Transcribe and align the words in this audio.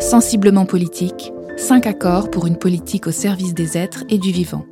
Sensiblement 0.00 0.64
politique, 0.64 1.30
cinq 1.58 1.86
accords 1.86 2.30
pour 2.30 2.46
une 2.46 2.56
politique 2.56 3.06
au 3.06 3.10
service 3.10 3.52
des 3.52 3.76
êtres 3.76 4.02
et 4.08 4.16
du 4.16 4.32
vivant. 4.32 4.64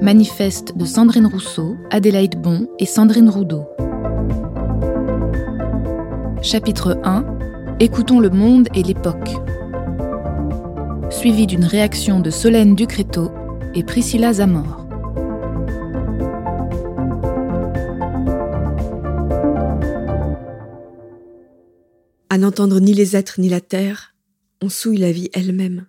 Manifeste 0.00 0.76
de 0.76 0.84
Sandrine 0.84 1.26
Rousseau, 1.26 1.76
Adélaïde 1.90 2.40
Bon 2.40 2.68
et 2.78 2.86
Sandrine 2.86 3.28
Roudot. 3.28 3.64
Chapitre 6.42 7.00
1 7.02 7.24
Écoutons 7.80 8.20
le 8.20 8.30
monde 8.30 8.68
et 8.72 8.84
l'époque. 8.84 9.30
Suivi 11.10 11.48
d'une 11.48 11.64
réaction 11.64 12.20
de 12.20 12.30
Solène 12.30 12.76
Ducréto 12.76 13.32
et 13.74 13.82
Priscilla 13.82 14.32
Zamor. 14.32 14.79
N'entendre 22.40 22.80
ni 22.80 22.94
les 22.94 23.16
êtres 23.16 23.38
ni 23.38 23.48
la 23.48 23.60
terre, 23.60 24.14
on 24.62 24.68
souille 24.68 24.96
la 24.96 25.12
vie 25.12 25.28
elle-même. 25.34 25.86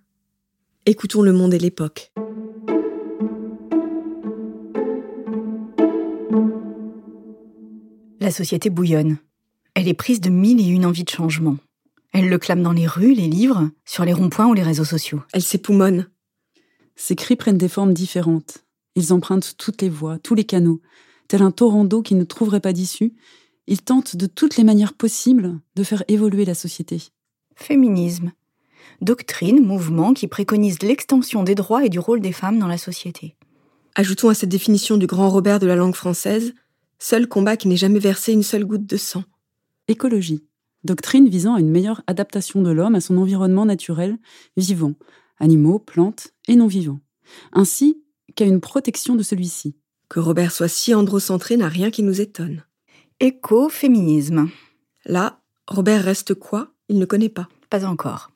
Écoutons 0.84 1.22
le 1.22 1.32
monde 1.32 1.54
et 1.54 1.58
l'époque. 1.58 2.12
La 8.20 8.30
société 8.30 8.70
bouillonne. 8.70 9.16
Elle 9.74 9.88
est 9.88 9.94
prise 9.94 10.20
de 10.20 10.28
mille 10.28 10.60
et 10.60 10.68
une 10.68 10.84
envies 10.84 11.04
de 11.04 11.10
changement. 11.10 11.56
Elle 12.12 12.28
le 12.28 12.38
clame 12.38 12.62
dans 12.62 12.72
les 12.72 12.86
rues, 12.86 13.14
les 13.14 13.28
livres, 13.28 13.70
sur 13.86 14.04
les 14.04 14.12
ronds-points 14.12 14.46
ou 14.46 14.52
les 14.52 14.62
réseaux 14.62 14.84
sociaux. 14.84 15.22
Elle 15.32 15.42
s'époumonne. 15.42 16.08
Ses 16.94 17.16
cris 17.16 17.36
prennent 17.36 17.58
des 17.58 17.68
formes 17.68 17.94
différentes. 17.94 18.58
Ils 18.94 19.14
empruntent 19.14 19.54
toutes 19.56 19.80
les 19.80 19.88
voies, 19.88 20.18
tous 20.18 20.34
les 20.34 20.44
canaux. 20.44 20.82
Tel 21.28 21.40
un 21.40 21.50
torrent 21.50 21.86
d'eau 21.86 22.02
qui 22.02 22.14
ne 22.14 22.24
trouverait 22.24 22.60
pas 22.60 22.74
d'issue, 22.74 23.14
il 23.66 23.82
tente 23.82 24.16
de 24.16 24.26
toutes 24.26 24.56
les 24.56 24.64
manières 24.64 24.94
possibles 24.94 25.60
de 25.76 25.84
faire 25.84 26.04
évoluer 26.08 26.44
la 26.44 26.54
société. 26.54 27.02
Féminisme. 27.54 28.32
Doctrine, 29.00 29.64
mouvement 29.64 30.14
qui 30.14 30.28
préconise 30.28 30.82
l'extension 30.82 31.42
des 31.42 31.54
droits 31.54 31.84
et 31.84 31.88
du 31.88 31.98
rôle 31.98 32.20
des 32.20 32.32
femmes 32.32 32.58
dans 32.58 32.66
la 32.66 32.78
société. 32.78 33.36
Ajoutons 33.94 34.28
à 34.28 34.34
cette 34.34 34.48
définition 34.48 34.96
du 34.96 35.06
grand 35.06 35.28
Robert 35.28 35.58
de 35.58 35.66
la 35.66 35.76
langue 35.76 35.94
française, 35.94 36.54
seul 36.98 37.28
combat 37.28 37.56
qui 37.56 37.68
n'ait 37.68 37.76
jamais 37.76 37.98
versé 37.98 38.32
une 38.32 38.42
seule 38.42 38.64
goutte 38.64 38.86
de 38.86 38.96
sang. 38.96 39.24
Écologie. 39.88 40.44
Doctrine 40.84 41.28
visant 41.28 41.54
à 41.54 41.60
une 41.60 41.70
meilleure 41.70 42.02
adaptation 42.06 42.62
de 42.62 42.70
l'homme 42.70 42.94
à 42.94 43.00
son 43.00 43.18
environnement 43.18 43.66
naturel, 43.66 44.18
vivant, 44.56 44.94
animaux, 45.38 45.78
plantes 45.78 46.28
et 46.48 46.56
non 46.56 46.66
vivants, 46.66 47.00
ainsi 47.52 48.02
qu'à 48.34 48.46
une 48.46 48.60
protection 48.60 49.14
de 49.14 49.22
celui-ci. 49.22 49.76
Que 50.08 50.20
Robert 50.20 50.52
soit 50.52 50.68
si 50.68 50.94
androcentré 50.94 51.56
n'a 51.56 51.68
rien 51.68 51.90
qui 51.90 52.02
nous 52.02 52.20
étonne. 52.20 52.64
Écoféminisme. 53.22 54.50
Là, 55.04 55.38
Robert 55.68 56.02
reste 56.02 56.34
quoi? 56.34 56.72
Il 56.88 56.98
ne 56.98 57.04
connaît 57.04 57.28
pas. 57.28 57.48
Pas 57.70 57.84
encore. 57.84 58.32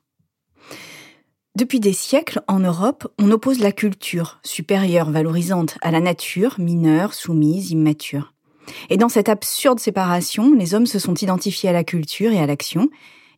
Depuis 1.56 1.80
des 1.80 1.92
siècles, 1.92 2.40
en 2.46 2.60
Europe, 2.60 3.12
on 3.18 3.32
oppose 3.32 3.58
la 3.58 3.72
culture, 3.72 4.38
supérieure, 4.44 5.10
valorisante, 5.10 5.76
à 5.82 5.90
la 5.90 5.98
nature, 5.98 6.60
mineure, 6.60 7.14
soumise, 7.14 7.72
immature. 7.72 8.32
Et 8.88 8.96
dans 8.96 9.08
cette 9.08 9.28
absurde 9.28 9.80
séparation, 9.80 10.54
les 10.54 10.72
hommes 10.72 10.86
se 10.86 11.00
sont 11.00 11.14
identifiés 11.14 11.68
à 11.68 11.72
la 11.72 11.82
culture 11.82 12.30
et 12.30 12.38
à 12.38 12.46
l'action, 12.46 12.88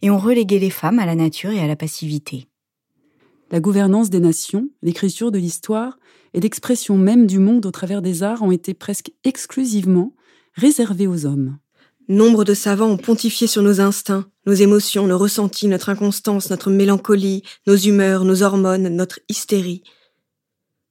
et 0.03 0.11
ont 0.11 0.19
relégué 0.19 0.59
les 0.59 0.69
femmes 0.69 0.99
à 0.99 1.07
la 1.07 1.15
nature 1.15 1.53
et 1.53 1.61
à 1.61 1.67
la 1.67 1.77
passivité. 1.77 2.47
La 3.51 3.61
gouvernance 3.61 4.11
des 4.11 4.21
nations, 4.21 4.69
l'écriture 4.83 5.33
de 5.33 5.39
l'histoire 5.39 5.99
et 6.35 6.41
l'expression 6.41 6.99
même 6.99 7.27
du 7.27 7.39
monde 7.39 7.65
au 7.65 7.71
travers 7.71 8.03
des 8.03 8.23
arts 8.23 8.43
ont 8.43 8.51
été 8.51 8.75
presque 8.75 9.13
exclusivement 9.25 10.13
réservé 10.59 11.07
aux 11.07 11.25
hommes. 11.25 11.59
Nombre 12.09 12.45
de 12.45 12.55
savants 12.55 12.91
ont 12.91 12.97
pontifié 12.97 13.47
sur 13.47 13.63
nos 13.63 13.81
instincts, 13.81 14.27
nos 14.47 14.55
émotions, 14.55 15.07
nos 15.07 15.19
ressentis, 15.19 15.69
notre 15.69 15.89
inconstance, 15.89 16.51
notre 16.51 16.71
mélancolie, 16.71 17.43
nos 17.67 17.77
humeurs, 17.77 18.25
nos 18.25 18.43
hormones, 18.43 18.89
notre 18.89 19.21
hystérie. 19.29 19.83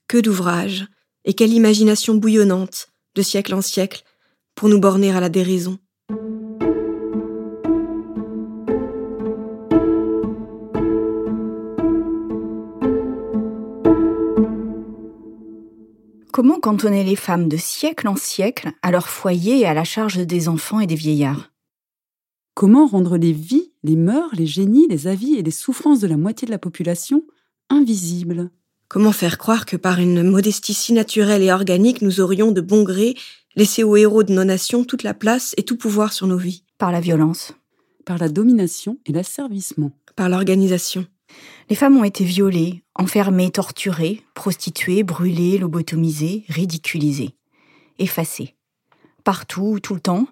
Que 0.08 0.20
d'ouvrages, 0.20 0.88
et 1.26 1.34
quelle 1.34 1.54
imagination 1.54 2.16
bouillonnante, 2.16 2.88
de 3.16 3.22
siècle 3.22 3.54
en 3.54 3.62
siècle, 3.62 4.04
pour 4.56 4.70
nous 4.70 4.80
borner 4.80 5.12
à 5.12 5.20
la 5.20 5.30
déraison. 5.30 5.80
Comment 16.38 16.60
cantonner 16.60 17.04
les 17.04 17.16
femmes 17.16 17.50
de 17.50 17.58
siècle 17.58 18.08
en 18.08 18.16
siècle 18.16 18.72
à 18.84 18.92
leur 18.92 19.08
foyer 19.08 19.62
et 19.62 19.66
à 19.66 19.74
la 19.74 19.84
charge 19.84 20.20
des 20.20 20.50
enfants 20.50 20.80
et 20.80 20.86
des 20.86 20.94
vieillards? 20.94 21.52
Comment 22.54 22.86
rendre 22.86 23.18
les 23.18 23.32
vies, 23.32 23.72
les 23.82 23.96
mœurs, 23.96 24.30
les 24.36 24.46
génies, 24.46 24.86
les 24.88 25.08
avis 25.08 25.34
et 25.34 25.42
les 25.42 25.50
souffrances 25.50 26.00
de 26.00 26.06
la 26.06 26.16
moitié 26.16 26.46
de 26.46 26.52
la 26.52 26.60
population 26.60 27.24
invisibles? 27.72 28.52
Comment 28.88 29.14
faire 29.14 29.40
croire 29.40 29.66
que 29.66 29.78
par 29.78 29.98
une 29.98 30.22
modestie 30.22 30.76
si 30.76 30.94
naturelle 30.94 31.42
et 31.42 31.52
organique, 31.52 32.04
nous 32.04 32.22
aurions 32.22 32.52
de 32.52 32.62
bon 32.62 32.84
gré 32.84 33.16
laissé 33.56 33.84
aux 33.84 33.96
héros 33.96 34.22
de 34.22 34.34
nos 34.34 34.44
nations 34.44 34.84
toute 34.84 35.02
la 35.02 35.16
place 35.16 35.56
et 35.58 35.64
tout 35.64 35.76
pouvoir 35.76 36.14
sur 36.14 36.28
nos 36.28 36.38
vies? 36.38 36.64
Par 36.78 36.92
la 36.92 37.02
violence. 37.02 37.56
Par 38.06 38.20
la 38.20 38.30
domination 38.30 39.00
et 39.08 39.12
l'asservissement. 39.12 39.92
Par 40.16 40.30
l'organisation. 40.30 41.08
Les 41.70 41.76
femmes 41.76 41.98
ont 41.98 42.04
été 42.04 42.24
violées, 42.24 42.84
enfermées, 42.96 43.52
torturées, 43.52 44.22
prostituées, 44.34 45.04
brûlées, 45.04 45.58
lobotomisées, 45.58 46.46
ridiculisées, 46.48 47.36
effacées. 48.00 48.56
Partout, 49.24 49.80
tout 49.82 49.94
le 49.94 50.00
temps, 50.00 50.28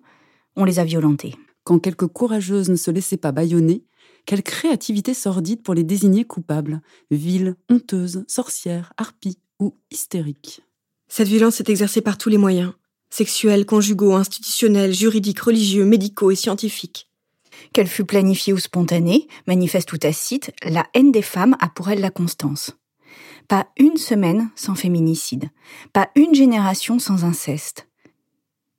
on 0.55 0.63
les 0.63 0.79
a 0.79 0.85
violentées. 0.85 1.35
Quand 1.65 1.79
quelques 1.79 2.07
courageuses 2.07 2.69
ne 2.69 2.75
se 2.75 2.91
laissaient 2.91 3.17
pas 3.17 3.33
bâillonner, 3.33 3.83
quelle 4.25 4.43
créativité 4.43 5.13
sordide 5.13 5.61
pour 5.61 5.73
les 5.73 5.83
désigner 5.83 6.23
coupables, 6.25 6.81
viles, 7.11 7.55
honteuses, 7.69 8.23
sorcières, 8.27 8.93
harpies 8.97 9.39
ou 9.59 9.75
hystériques. 9.91 10.61
Cette 11.07 11.27
violence 11.27 11.59
est 11.59 11.69
exercée 11.69 12.01
par 12.01 12.17
tous 12.17 12.29
les 12.29 12.37
moyens, 12.37 12.73
sexuels, 13.09 13.65
conjugaux, 13.65 14.13
institutionnels, 14.13 14.93
juridiques, 14.93 15.39
religieux, 15.39 15.85
médicaux 15.85 16.31
et 16.31 16.35
scientifiques. 16.35 17.09
Qu'elle 17.73 17.87
fût 17.87 18.05
planifiée 18.05 18.53
ou 18.53 18.57
spontanée, 18.57 19.27
manifeste 19.47 19.91
ou 19.93 19.97
tacite, 19.97 20.51
la 20.63 20.85
haine 20.93 21.11
des 21.11 21.21
femmes 21.21 21.55
a 21.59 21.69
pour 21.69 21.89
elle 21.89 22.01
la 22.01 22.11
constance. 22.11 22.77
Pas 23.47 23.67
une 23.77 23.97
semaine 23.97 24.49
sans 24.55 24.75
féminicide, 24.75 25.49
pas 25.93 26.09
une 26.15 26.33
génération 26.33 26.99
sans 26.99 27.23
inceste. 27.23 27.87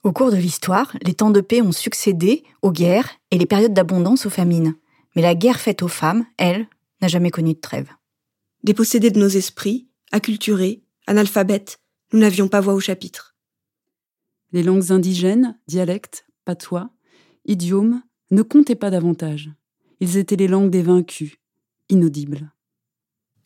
Au 0.03 0.12
cours 0.12 0.31
de 0.31 0.37
l'histoire, 0.37 0.97
les 1.03 1.14
temps 1.14 1.31
de 1.31 1.41
paix 1.41 1.62
ont 1.62 1.72
succédé 1.72 2.44
aux 2.62 2.70
guerres 2.70 3.10
et 3.31 3.38
les 3.38 3.47
périodes 3.47 3.75
d'abondance 3.75 4.26
aux 4.26 4.31
famines. 4.31 4.76
Mais 5.14 5.22
la 5.22 5.34
guerre 5.34 5.60
faite 5.60 5.82
aux 5.82 5.88
femmes, 5.88 6.26
elle, 6.37 6.69
n'a 7.00 7.08
jamais 7.08 7.31
connu 7.31 7.54
de 7.54 7.60
trêve. 7.60 7.91
Dépossédés 8.62 9.10
de 9.10 9.19
nos 9.19 9.28
esprits, 9.28 9.88
acculturés, 10.12 10.82
analphabètes, 11.06 11.81
nous 12.12 12.20
n'avions 12.20 12.48
pas 12.48 12.60
voix 12.60 12.75
au 12.75 12.81
chapitre. 12.81 13.34
Les 14.53 14.62
langues 14.62 14.93
indigènes, 14.93 15.58
dialectes, 15.66 16.26
patois, 16.44 16.91
idiomes, 17.44 18.03
ne 18.31 18.42
comptaient 18.42 18.75
pas 18.75 18.91
davantage. 18.91 19.50
Ils 20.00 20.16
étaient 20.16 20.37
les 20.37 20.48
langues 20.48 20.70
des 20.70 20.82
vaincus, 20.82 21.37
inaudibles. 21.88 22.50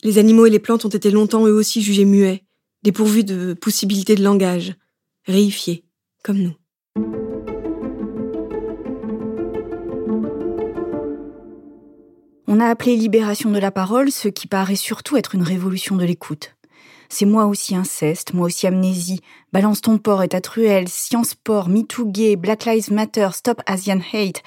Les 0.03 0.19
animaux 0.19 0.47
et 0.47 0.51
les 0.51 0.59
plantes 0.59 0.85
ont 0.85 0.89
été 0.89 1.11
longtemps 1.11 1.47
eux 1.47 1.53
aussi 1.53 1.83
jugés 1.83 2.05
muets, 2.05 2.45
dépourvus 2.83 3.25
de 3.25 3.55
possibilités 3.55 4.15
de 4.15 4.25
langage, 4.25 4.75
réifiés, 5.27 5.85
comme 6.23 6.39
nous. 6.39 6.55
On 12.47 12.59
a 12.59 12.67
appelé 12.67 12.97
libération 12.97 13.51
de 13.53 13.59
la 13.59 13.71
parole 13.71 14.11
ce 14.11 14.29
qui 14.29 14.49
paraît 14.49 14.75
surtout 14.75 15.17
être 15.17 15.35
une 15.35 15.43
révolution 15.43 15.97
de 15.97 16.05
l'écoute. 16.05 16.57
C'est 17.13 17.27
moi 17.27 17.47
aussi 17.47 17.75
inceste, 17.75 18.35
moi 18.35 18.47
aussi 18.47 18.69
amnésie, 18.69 19.21
balance 19.53 19.81
ton 19.81 19.99
porc 19.99 20.23
et 20.23 20.29
ta 20.29 20.41
truelle, 20.41 20.89
science 20.89 21.31
sport, 21.31 21.69
MeToo 21.69 22.07
gay, 22.07 22.37
Black 22.37 22.65
Lives 22.65 22.93
Matter, 22.93 23.29
Stop 23.35 23.61
Asian 23.67 24.01
Hate. 24.13 24.43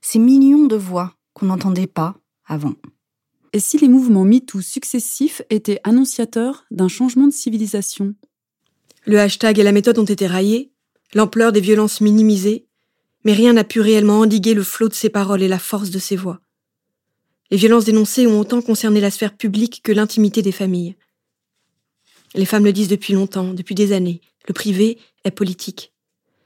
Ces 0.00 0.18
millions 0.18 0.64
de 0.64 0.76
voix 0.76 1.14
qu'on 1.34 1.46
n'entendait 1.46 1.86
pas 1.86 2.16
avant. 2.46 2.72
Et 3.52 3.60
si 3.60 3.76
les 3.76 3.88
mouvements 3.88 4.24
MeToo 4.24 4.62
successifs 4.62 5.42
étaient 5.50 5.80
annonciateurs 5.84 6.64
d'un 6.70 6.88
changement 6.88 7.26
de 7.26 7.32
civilisation? 7.32 8.14
Le 9.04 9.20
hashtag 9.20 9.58
et 9.58 9.62
la 9.62 9.72
méthode 9.72 9.98
ont 9.98 10.04
été 10.04 10.26
raillés, 10.26 10.72
l'ampleur 11.14 11.52
des 11.52 11.60
violences 11.60 12.00
minimisée, 12.00 12.66
mais 13.24 13.34
rien 13.34 13.52
n'a 13.52 13.64
pu 13.64 13.80
réellement 13.80 14.20
endiguer 14.20 14.54
le 14.54 14.62
flot 14.62 14.88
de 14.88 14.94
ses 14.94 15.10
paroles 15.10 15.42
et 15.42 15.48
la 15.48 15.58
force 15.58 15.90
de 15.90 15.98
ses 15.98 16.16
voix. 16.16 16.40
Les 17.50 17.58
violences 17.58 17.84
dénoncées 17.84 18.26
ont 18.26 18.40
autant 18.40 18.62
concerné 18.62 19.00
la 19.00 19.10
sphère 19.10 19.36
publique 19.36 19.82
que 19.84 19.92
l'intimité 19.92 20.40
des 20.40 20.52
familles. 20.52 20.96
Les 22.36 22.44
femmes 22.44 22.66
le 22.66 22.72
disent 22.72 22.88
depuis 22.88 23.14
longtemps, 23.14 23.54
depuis 23.54 23.74
des 23.74 23.92
années. 23.92 24.20
Le 24.46 24.52
privé 24.52 24.98
est 25.24 25.30
politique. 25.30 25.94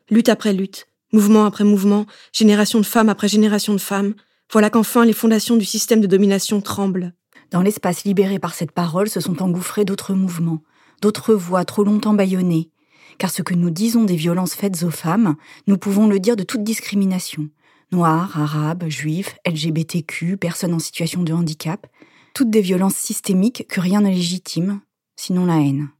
Lutte 0.08 0.28
après 0.28 0.52
lutte, 0.52 0.86
mouvement 1.12 1.44
après 1.44 1.64
mouvement, 1.64 2.06
génération 2.32 2.78
de 2.78 2.86
femmes 2.86 3.08
après 3.08 3.26
génération 3.26 3.72
de 3.72 3.80
femmes, 3.80 4.14
voilà 4.52 4.70
qu'enfin 4.70 5.04
les 5.04 5.12
fondations 5.12 5.56
du 5.56 5.64
système 5.64 6.00
de 6.00 6.06
domination 6.06 6.60
tremblent. 6.60 7.12
Dans 7.50 7.60
l'espace 7.60 8.04
libéré 8.04 8.38
par 8.38 8.54
cette 8.54 8.70
parole 8.70 9.08
se 9.08 9.18
sont 9.18 9.42
engouffrés 9.42 9.84
d'autres 9.84 10.14
mouvements, 10.14 10.62
d'autres 11.02 11.34
voix 11.34 11.64
trop 11.64 11.82
longtemps 11.82 12.14
bâillonnées. 12.14 12.70
Car 13.18 13.30
ce 13.30 13.42
que 13.42 13.54
nous 13.54 13.70
disons 13.70 14.04
des 14.04 14.14
violences 14.14 14.54
faites 14.54 14.84
aux 14.84 14.90
femmes, 14.90 15.34
nous 15.66 15.76
pouvons 15.76 16.06
le 16.06 16.20
dire 16.20 16.36
de 16.36 16.44
toute 16.44 16.62
discrimination, 16.62 17.48
noirs, 17.90 18.40
arabes, 18.40 18.84
juifs, 18.88 19.34
LGBTQ, 19.44 20.36
personnes 20.36 20.74
en 20.74 20.78
situation 20.78 21.24
de 21.24 21.32
handicap, 21.32 21.88
toutes 22.32 22.50
des 22.50 22.60
violences 22.60 22.94
systémiques 22.94 23.66
que 23.68 23.80
rien 23.80 24.00
ne 24.00 24.08
légitime, 24.08 24.80
sinon 25.20 25.44
la 25.44 25.60
haine. 25.60 25.90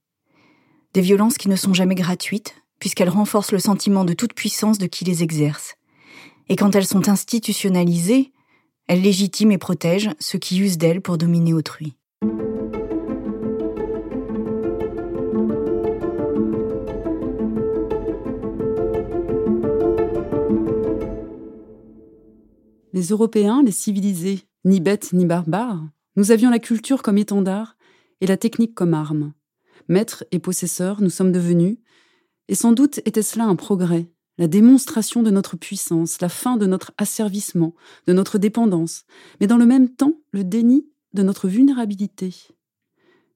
Des 0.94 1.02
violences 1.02 1.36
qui 1.36 1.50
ne 1.50 1.56
sont 1.56 1.74
jamais 1.74 1.94
gratuites, 1.94 2.54
puisqu'elles 2.78 3.10
renforcent 3.10 3.52
le 3.52 3.58
sentiment 3.58 4.04
de 4.04 4.14
toute 4.14 4.32
puissance 4.32 4.78
de 4.78 4.86
qui 4.86 5.04
les 5.04 5.22
exerce. 5.22 5.74
Et 6.48 6.56
quand 6.56 6.74
elles 6.74 6.86
sont 6.86 7.08
institutionnalisées, 7.08 8.32
elles 8.86 9.02
légitiment 9.02 9.52
et 9.52 9.58
protègent 9.58 10.10
ceux 10.18 10.38
qui 10.38 10.58
usent 10.58 10.78
d'elles 10.78 11.02
pour 11.02 11.18
dominer 11.18 11.52
autrui. 11.52 11.96
Les 22.92 23.08
Européens, 23.10 23.62
les 23.62 23.70
civilisés, 23.70 24.40
ni 24.64 24.80
bêtes 24.80 25.12
ni 25.12 25.26
barbares, 25.26 25.84
nous 26.16 26.32
avions 26.32 26.50
la 26.50 26.58
culture 26.58 27.02
comme 27.02 27.18
étendard 27.18 27.76
et 28.20 28.26
la 28.26 28.36
technique 28.36 28.74
comme 28.74 28.94
arme. 28.94 29.32
Maîtres 29.88 30.24
et 30.30 30.38
possesseurs, 30.38 31.00
nous 31.00 31.10
sommes 31.10 31.32
devenus, 31.32 31.78
et 32.48 32.54
sans 32.54 32.72
doute 32.72 32.98
était-ce 33.04 33.38
là 33.38 33.44
un 33.44 33.56
progrès, 33.56 34.10
la 34.38 34.48
démonstration 34.48 35.22
de 35.22 35.30
notre 35.30 35.56
puissance, 35.56 36.20
la 36.20 36.28
fin 36.28 36.56
de 36.56 36.66
notre 36.66 36.92
asservissement, 36.98 37.74
de 38.06 38.12
notre 38.12 38.38
dépendance, 38.38 39.04
mais 39.40 39.46
dans 39.46 39.58
le 39.58 39.66
même 39.66 39.88
temps 39.88 40.14
le 40.32 40.44
déni 40.44 40.86
de 41.12 41.22
notre 41.22 41.48
vulnérabilité. 41.48 42.34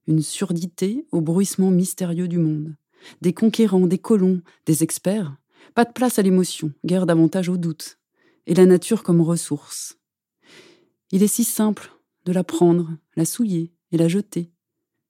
Une 0.07 0.21
surdité 0.21 1.05
au 1.11 1.21
bruissement 1.21 1.71
mystérieux 1.71 2.27
du 2.27 2.37
monde. 2.37 2.75
Des 3.21 3.33
conquérants, 3.33 3.87
des 3.87 3.97
colons, 3.97 4.41
des 4.65 4.83
experts. 4.83 5.35
Pas 5.73 5.85
de 5.85 5.91
place 5.91 6.19
à 6.19 6.21
l'émotion, 6.21 6.71
guère 6.85 7.05
davantage 7.05 7.49
au 7.49 7.57
doute. 7.57 7.99
Et 8.47 8.53
la 8.53 8.65
nature 8.65 9.03
comme 9.03 9.21
ressource. 9.21 9.97
Il 11.11 11.23
est 11.23 11.27
si 11.27 11.43
simple 11.43 11.91
de 12.25 12.31
la 12.31 12.43
prendre, 12.43 12.97
la 13.15 13.25
souiller 13.25 13.73
et 13.91 13.97
la 13.97 14.07
jeter. 14.07 14.51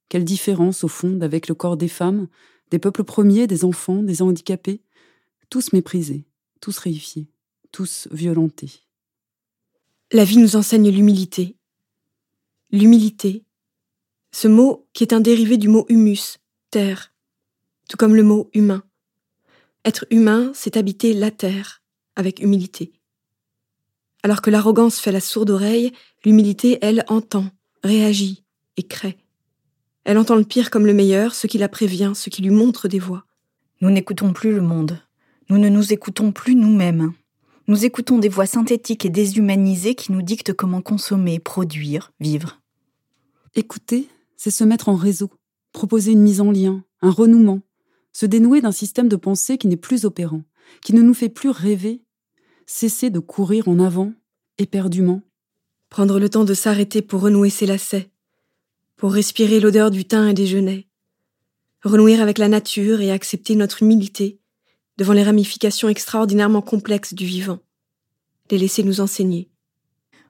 Quelle 0.09 0.23
différence, 0.23 0.83
au 0.83 0.87
fond, 0.87 1.19
avec 1.21 1.47
le 1.47 1.55
corps 1.55 1.77
des 1.77 1.87
femmes, 1.87 2.27
des 2.71 2.79
peuples 2.79 3.03
premiers, 3.03 3.47
des 3.47 3.63
enfants, 3.65 4.03
des 4.03 4.21
handicapés, 4.21 4.81
tous 5.49 5.73
méprisés, 5.73 6.25
tous 6.61 6.77
réifiés, 6.77 7.29
tous 7.71 8.07
violentés. 8.11 8.85
La 10.11 10.23
vie 10.23 10.37
nous 10.37 10.55
enseigne 10.55 10.89
l'humilité. 10.89 11.55
L'humilité, 12.71 13.43
ce 14.31 14.47
mot 14.47 14.87
qui 14.93 15.03
est 15.03 15.13
un 15.13 15.21
dérivé 15.21 15.57
du 15.57 15.67
mot 15.67 15.85
humus, 15.89 16.39
terre, 16.71 17.13
tout 17.89 17.97
comme 17.97 18.15
le 18.15 18.23
mot 18.23 18.49
humain. 18.53 18.83
Être 19.83 20.05
humain, 20.09 20.51
c'est 20.53 20.77
habiter 20.77 21.13
la 21.13 21.31
terre, 21.31 21.83
avec 22.15 22.39
humilité. 22.39 22.93
Alors 24.23 24.41
que 24.41 24.49
l'arrogance 24.49 24.99
fait 24.99 25.11
la 25.11 25.19
sourde 25.19 25.51
oreille, 25.51 25.91
l'humilité, 26.23 26.79
elle, 26.81 27.05
entend, 27.07 27.45
réagit 27.83 28.43
et 28.77 28.83
crée. 28.83 29.24
Elle 30.05 30.19
entend 30.19 30.35
le 30.35 30.43
pire 30.43 30.69
comme 30.69 30.85
le 30.85 30.93
meilleur, 30.93 31.33
ce 31.33 31.47
qui 31.47 31.57
la 31.57 31.67
prévient, 31.67 32.11
ce 32.13 32.29
qui 32.29 32.43
lui 32.43 32.51
montre 32.51 32.87
des 32.87 32.99
voies. 32.99 33.25
Nous 33.81 33.89
n'écoutons 33.89 34.33
plus 34.33 34.53
le 34.53 34.61
monde. 34.61 34.99
Nous 35.49 35.57
ne 35.57 35.67
nous 35.67 35.93
écoutons 35.93 36.31
plus 36.31 36.55
nous-mêmes. 36.55 37.13
Nous 37.67 37.85
écoutons 37.85 38.19
des 38.19 38.29
voix 38.29 38.45
synthétiques 38.45 39.05
et 39.05 39.09
déshumanisées 39.09 39.95
qui 39.95 40.11
nous 40.11 40.21
dictent 40.21 40.53
comment 40.53 40.83
consommer, 40.83 41.39
produire, 41.39 42.13
vivre. 42.19 42.61
Écouter, 43.55 44.07
c'est 44.37 44.51
se 44.51 44.63
mettre 44.63 44.89
en 44.89 44.95
réseau, 44.95 45.31
proposer 45.73 46.11
une 46.11 46.21
mise 46.21 46.39
en 46.39 46.51
lien, 46.51 46.83
un 47.01 47.09
renouement, 47.09 47.61
se 48.13 48.27
dénouer 48.27 48.61
d'un 48.61 48.71
système 48.71 49.09
de 49.09 49.15
pensée 49.15 49.57
qui 49.57 49.67
n'est 49.67 49.75
plus 49.75 50.05
opérant, 50.05 50.43
qui 50.83 50.93
ne 50.93 51.01
nous 51.01 51.15
fait 51.15 51.29
plus 51.29 51.49
rêver, 51.49 52.03
cesser 52.67 53.09
de 53.09 53.19
courir 53.19 53.67
en 53.67 53.79
avant, 53.79 54.13
éperdument. 54.59 55.21
Prendre 55.89 56.19
le 56.19 56.29
temps 56.29 56.45
de 56.45 56.53
s'arrêter 56.53 57.01
pour 57.01 57.21
renouer 57.21 57.49
ses 57.49 57.65
lacets, 57.65 58.11
pour 58.95 59.13
respirer 59.13 59.59
l'odeur 59.59 59.91
du 59.91 60.05
thym 60.05 60.27
et 60.27 60.33
des 60.33 60.47
genêts, 60.47 60.87
renouer 61.83 62.19
avec 62.19 62.37
la 62.37 62.47
nature 62.47 63.01
et 63.01 63.11
accepter 63.11 63.55
notre 63.55 63.83
humilité 63.83 64.39
devant 64.97 65.13
les 65.13 65.23
ramifications 65.23 65.89
extraordinairement 65.89 66.61
complexes 66.61 67.13
du 67.13 67.25
vivant, 67.25 67.59
les 68.49 68.57
laisser 68.57 68.83
nous 68.83 69.01
enseigner. 69.01 69.49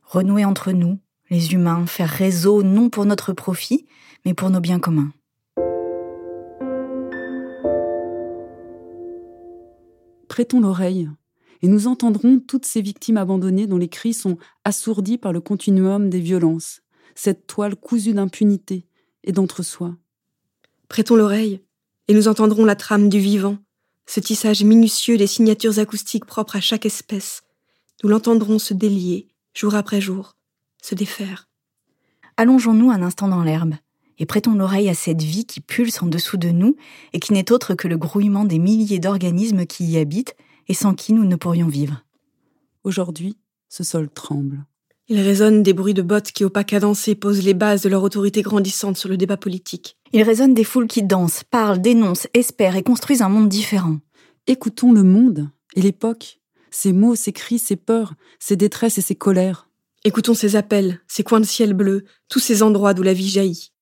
Renouer 0.04 0.46
entre 0.46 0.72
nous, 0.72 1.00
les 1.30 1.54
humains, 1.54 1.86
faire 1.86 2.10
réseau 2.10 2.64
non 2.64 2.90
pour 2.90 3.06
notre 3.06 3.34
profit, 3.34 3.86
mais 4.26 4.34
pour 4.34 4.50
nos 4.50 4.60
biens 4.60 4.80
communs. 4.80 5.12
Prêtons 10.28 10.60
l'oreille, 10.60 11.10
et 11.62 11.68
nous 11.68 11.88
entendrons 11.88 12.40
toutes 12.40 12.66
ces 12.66 12.82
victimes 12.82 13.18
abandonnées 13.18 13.68
dont 13.68 13.78
les 13.78 13.88
cris 13.88 14.14
sont 14.14 14.38
assourdis 14.64 15.18
par 15.18 15.34
le 15.34 15.42
continuum 15.42 16.10
des 16.10 16.20
violences, 16.20 16.82
cette 17.16 17.48
toile 17.48 17.76
cousue 17.76 18.14
d'impunité 18.14 18.86
et 19.24 19.32
d'entre-soi. 19.32 19.96
Prêtons 20.88 21.16
l'oreille, 21.16 21.62
et 22.08 22.14
nous 22.14 22.28
entendrons 22.28 22.66
la 22.66 22.76
trame 22.76 23.10
du 23.10 23.20
vivant, 23.20 23.58
ce 24.06 24.20
tissage 24.20 24.64
minutieux 24.64 25.18
des 25.18 25.28
signatures 25.28 25.80
acoustiques 25.80 26.26
propres 26.26 26.58
à 26.58 26.62
chaque 26.62 26.86
espèce. 26.86 27.42
Nous 28.04 28.10
l'entendrons 28.10 28.60
se 28.60 28.74
délier, 28.74 29.28
jour 29.54 29.74
après 29.74 30.02
jour, 30.02 30.36
se 30.82 30.94
défaire. 30.94 31.50
Allongeons-nous 32.38 32.92
un 32.92 33.02
instant 33.02 33.28
dans 33.28 33.44
l'herbe 33.44 33.76
et 34.20 34.26
prêtons 34.26 34.54
l'oreille 34.54 34.90
à 34.90 34.94
cette 34.94 35.22
vie 35.22 35.46
qui 35.46 35.62
pulse 35.62 36.02
en 36.02 36.08
dessous 36.08 36.38
de 36.38 36.50
nous 36.50 36.76
et 37.14 37.20
qui 37.20 37.34
n'est 37.34 37.52
autre 37.52 37.74
que 37.74 37.88
le 37.88 37.98
grouillement 37.98 38.46
des 38.46 38.60
milliers 38.60 39.00
d'organismes 39.00 39.66
qui 39.66 39.86
y 39.86 39.98
habitent 39.98 40.36
et 40.68 40.74
sans 40.74 40.94
qui 40.94 41.14
nous 41.14 41.26
ne 41.26 41.36
pourrions 41.36 41.68
vivre. 41.68 42.04
Aujourd'hui, 42.84 43.38
ce 43.70 43.84
sol 43.84 44.10
tremble. 44.10 44.66
Il 45.08 45.20
résonne 45.20 45.62
des 45.62 45.74
bruits 45.74 45.94
de 45.94 46.02
bottes 46.02 46.32
qui, 46.32 46.44
au 46.44 46.50
pas 46.50 46.64
cadencé, 46.64 47.14
posent 47.14 47.44
les 47.44 47.54
bases 47.54 47.84
de 47.84 47.90
leur 47.90 48.02
autorité 48.02 48.42
grandissante 48.42 48.98
sur 48.98 49.08
le 49.08 49.18
débat 49.18 49.38
politique. 49.38 49.98
Il 50.14 50.24
résonne 50.24 50.56
des 50.56 50.64
foules 50.64 50.88
qui 50.88 51.04
dansent, 51.04 51.44
parlent, 51.44 51.80
dénoncent, 51.80 52.28
espèrent 52.34 52.76
et 52.76 52.82
construisent 52.82 53.22
un 53.22 53.30
monde 53.30 53.48
différent. 53.48 54.00
Écoutons 54.48 54.94
le 54.94 55.04
monde 55.04 55.48
et 55.76 55.82
l'époque, 55.82 56.40
ses 56.72 56.92
mots, 56.92 57.16
ses 57.16 57.34
cris, 57.34 57.60
ses 57.60 57.76
peurs, 57.76 58.16
ses 58.40 58.56
détresses 58.56 58.98
et 58.98 59.02
ses 59.02 59.16
colères. 59.16 59.70
Écoutons 60.06 60.34
ces 60.34 60.56
appels, 60.56 61.00
ces 61.08 61.24
coins 61.24 61.40
de 61.40 61.46
ciel 61.46 61.74
bleu, 61.74 62.06
tous 62.28 62.40
ces 62.40 62.64
endroits 62.64 62.96
d'où 62.96 63.04
la 63.04 63.14
vie 63.14 63.30
jaillit. 63.30 63.74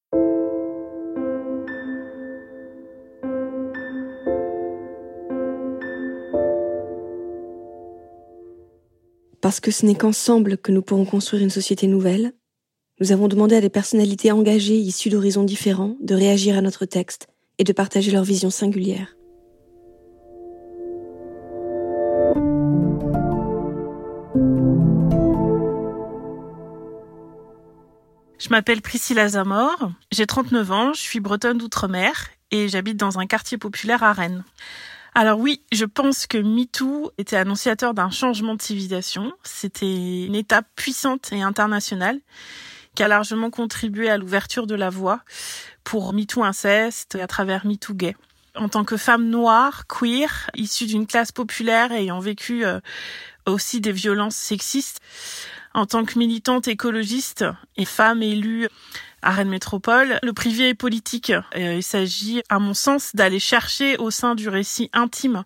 Parce 9.43 9.59
que 9.59 9.71
ce 9.71 9.85
n'est 9.85 9.95
qu'ensemble 9.95 10.57
que 10.57 10.71
nous 10.71 10.81
pourrons 10.81 11.03
construire 11.03 11.43
une 11.43 11.49
société 11.49 11.85
nouvelle, 11.87 12.31
nous 13.01 13.11
avons 13.11 13.27
demandé 13.27 13.57
à 13.57 13.59
des 13.59 13.69
personnalités 13.69 14.31
engagées 14.31 14.77
issues 14.77 15.09
d'horizons 15.09 15.43
différents 15.43 15.97
de 15.99 16.15
réagir 16.15 16.57
à 16.57 16.61
notre 16.61 16.85
texte 16.85 17.27
et 17.57 17.65
de 17.65 17.73
partager 17.73 18.09
leur 18.09 18.23
vision 18.23 18.49
singulière. 18.49 19.17
Je 28.39 28.47
m'appelle 28.49 28.81
Priscilla 28.81 29.27
Zamor, 29.27 29.91
j'ai 30.13 30.25
39 30.25 30.71
ans, 30.71 30.93
je 30.93 31.01
suis 31.01 31.19
bretonne 31.19 31.57
d'outre-mer 31.57 32.29
et 32.51 32.69
j'habite 32.69 32.95
dans 32.95 33.19
un 33.19 33.25
quartier 33.25 33.57
populaire 33.57 34.03
à 34.03 34.13
Rennes. 34.13 34.45
Alors 35.15 35.39
oui, 35.39 35.61
je 35.71 35.85
pense 35.85 36.25
que 36.25 36.39
MeToo 36.39 37.11
était 37.19 37.35
annonciateur 37.35 37.93
d'un 37.93 38.09
changement 38.09 38.55
de 38.55 38.61
civilisation. 38.61 39.31
C'était 39.43 40.25
une 40.25 40.33
étape 40.33 40.65
puissante 40.75 41.31
et 41.31 41.41
internationale 41.43 42.19
qui 42.95 43.03
a 43.03 43.07
largement 43.07 43.51
contribué 43.51 44.09
à 44.09 44.17
l'ouverture 44.17 44.65
de 44.65 44.75
la 44.75 44.89
voie 44.89 45.21
pour 45.83 46.13
MeToo 46.13 46.43
inceste 46.43 47.15
et 47.15 47.21
à 47.21 47.27
travers 47.27 47.65
MeToo 47.65 47.93
gay. 47.93 48.15
En 48.55 48.69
tant 48.69 48.83
que 48.83 48.97
femme 48.97 49.29
noire, 49.29 49.85
queer, 49.87 50.49
issue 50.55 50.85
d'une 50.85 51.05
classe 51.05 51.31
populaire 51.31 51.91
ayant 51.91 52.19
vécu 52.19 52.65
euh, 52.65 52.79
aussi 53.45 53.81
des 53.81 53.91
violences 53.91 54.35
sexistes, 54.35 54.99
en 55.75 55.85
tant 55.85 56.05
que 56.05 56.17
militante 56.17 56.67
écologiste 56.67 57.45
et 57.77 57.85
femme 57.85 58.21
élue 58.21 58.67
à 59.23 59.31
Rennes 59.31 59.49
Métropole. 59.49 60.19
Le 60.21 60.33
privé 60.33 60.69
est 60.69 60.73
politique. 60.75 61.31
Euh, 61.55 61.75
il 61.75 61.83
s'agit, 61.83 62.43
à 62.49 62.59
mon 62.59 62.73
sens, 62.73 63.15
d'aller 63.15 63.39
chercher 63.39 63.97
au 63.97 64.11
sein 64.11 64.35
du 64.35 64.49
récit 64.49 64.89
intime, 64.93 65.43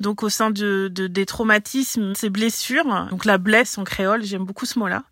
donc 0.00 0.22
au 0.22 0.28
sein 0.28 0.50
de, 0.50 0.88
des 0.88 1.26
traumatismes, 1.26 2.14
ces 2.14 2.30
blessures, 2.30 3.06
donc 3.10 3.24
la 3.24 3.38
blesse 3.38 3.78
en 3.78 3.84
créole, 3.84 4.24
j'aime 4.24 4.44
beaucoup 4.44 4.66
ce 4.66 4.78
mot-là. 4.78 5.04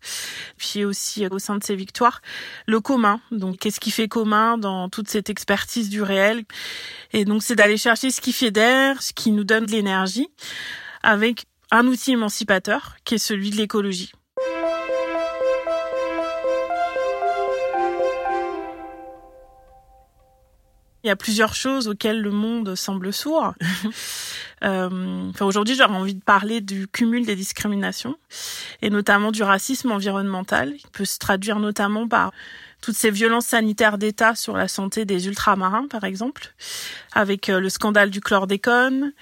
Puis 0.57 0.83
aussi 0.83 1.25
au 1.27 1.39
sein 1.39 1.55
de 1.55 1.63
ces 1.63 1.75
victoires, 1.75 2.21
le 2.65 2.81
commun. 2.81 3.21
Donc 3.31 3.59
qu'est-ce 3.59 3.79
qui 3.79 3.91
fait 3.91 4.09
commun 4.09 4.57
dans 4.57 4.89
toute 4.89 5.07
cette 5.07 5.29
expertise 5.29 5.89
du 5.89 6.01
réel? 6.01 6.43
Et 7.13 7.23
donc 7.23 7.43
c'est 7.43 7.55
d'aller 7.55 7.77
chercher 7.77 8.11
ce 8.11 8.19
qui 8.19 8.31
d'air, 8.51 9.01
ce 9.03 9.13
qui 9.13 9.31
nous 9.31 9.43
donne 9.43 9.65
de 9.65 9.71
l'énergie, 9.71 10.29
avec 11.03 11.45
un 11.69 11.85
outil 11.85 12.13
émancipateur 12.13 12.95
qui 13.05 13.15
est 13.15 13.19
celui 13.19 13.51
de 13.51 13.57
l'écologie. 13.57 14.11
Il 21.03 21.07
y 21.07 21.09
a 21.09 21.15
plusieurs 21.15 21.55
choses 21.55 21.87
auxquelles 21.87 22.21
le 22.21 22.31
monde 22.31 22.75
semble 22.75 23.11
sourd. 23.11 23.53
euh, 24.63 25.29
enfin, 25.29 25.45
aujourd'hui, 25.45 25.75
j'aurais 25.75 25.95
envie 25.95 26.15
de 26.15 26.23
parler 26.23 26.61
du 26.61 26.87
cumul 26.87 27.25
des 27.25 27.35
discriminations 27.35 28.15
et 28.81 28.89
notamment 28.89 29.31
du 29.31 29.41
racisme 29.41 29.91
environnemental, 29.91 30.75
qui 30.75 30.87
peut 30.91 31.05
se 31.05 31.17
traduire 31.17 31.59
notamment 31.59 32.07
par 32.07 32.31
toutes 32.81 32.95
ces 32.95 33.11
violences 33.11 33.45
sanitaires 33.45 33.97
d'État 33.97 34.35
sur 34.35 34.57
la 34.57 34.67
santé 34.67 35.05
des 35.05 35.27
ultramarins, 35.27 35.87
par 35.87 36.03
exemple, 36.03 36.53
avec 37.13 37.49
euh, 37.49 37.59
le 37.59 37.69
scandale 37.69 38.09
du 38.09 38.21
chlordécone, 38.21 39.13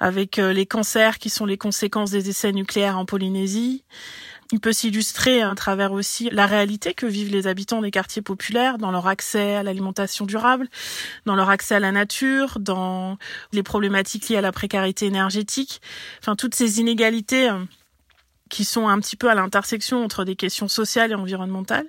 avec 0.00 0.38
euh, 0.38 0.52
les 0.52 0.66
cancers 0.66 1.18
qui 1.18 1.30
sont 1.30 1.46
les 1.46 1.56
conséquences 1.56 2.10
des 2.10 2.28
essais 2.28 2.52
nucléaires 2.52 2.98
en 2.98 3.04
Polynésie, 3.04 3.84
il 4.52 4.60
peut 4.60 4.72
s'illustrer 4.72 5.42
à 5.42 5.54
travers 5.54 5.92
aussi 5.92 6.28
la 6.30 6.46
réalité 6.46 6.94
que 6.94 7.06
vivent 7.06 7.32
les 7.32 7.46
habitants 7.46 7.80
des 7.80 7.90
quartiers 7.90 8.22
populaires 8.22 8.78
dans 8.78 8.90
leur 8.90 9.06
accès 9.06 9.56
à 9.56 9.62
l'alimentation 9.62 10.26
durable, 10.26 10.68
dans 11.26 11.34
leur 11.34 11.50
accès 11.50 11.74
à 11.74 11.80
la 11.80 11.92
nature, 11.92 12.58
dans 12.60 13.18
les 13.52 13.62
problématiques 13.62 14.28
liées 14.28 14.36
à 14.36 14.42
la 14.42 14.52
précarité 14.52 15.06
énergétique. 15.06 15.80
Enfin, 16.20 16.36
toutes 16.36 16.54
ces 16.54 16.80
inégalités 16.80 17.48
euh, 17.48 17.58
qui 18.50 18.64
sont 18.64 18.86
un 18.86 19.00
petit 19.00 19.16
peu 19.16 19.30
à 19.30 19.34
l'intersection 19.34 20.04
entre 20.04 20.24
des 20.24 20.36
questions 20.36 20.68
sociales 20.68 21.10
et 21.12 21.14
environnementales, 21.14 21.86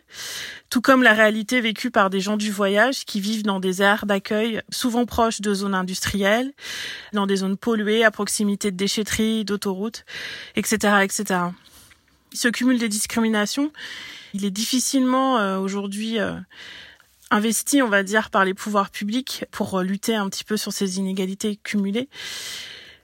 tout 0.70 0.82
comme 0.82 1.04
la 1.04 1.14
réalité 1.14 1.62
vécue 1.62 1.92
par 1.92 2.10
des 2.10 2.22
gens 2.22 2.38
du 2.38 2.52
voyage 2.52 3.06
qui 3.06 3.20
vivent 3.20 3.44
dans 3.44 3.60
des 3.60 3.82
aires 3.82 4.06
d'accueil 4.06 4.62
souvent 4.70 5.06
proches 5.06 5.42
de 5.42 5.54
zones 5.54 5.76
industrielles, 5.76 6.54
dans 7.14 7.28
des 7.28 7.36
zones 7.38 7.58
polluées 7.58 8.04
à 8.04 8.12
proximité 8.12 8.72
de 8.72 8.78
déchetteries, 8.78 9.46
d'autoroutes, 9.46 10.06
etc., 10.56 11.02
etc 11.04 11.50
ce 12.36 12.48
cumul 12.48 12.78
des 12.78 12.90
discriminations, 12.90 13.72
il 14.34 14.46
est 14.46 14.52
difficilement 14.52 15.40
euh, 15.40 15.58
aujourd'hui 15.58 16.20
euh, 16.20 16.34
investi, 17.32 17.82
on 17.82 17.88
va 17.88 18.04
dire, 18.04 18.30
par 18.30 18.46
les 18.46 18.54
pouvoirs 18.54 18.90
publics 18.90 19.46
pour 19.52 19.80
euh, 19.80 19.84
lutter 19.84 20.16
un 20.16 20.30
petit 20.30 20.44
peu 20.44 20.58
sur 20.58 20.74
ces 20.74 20.98
inégalités 20.98 21.56
cumulées. 21.56 22.10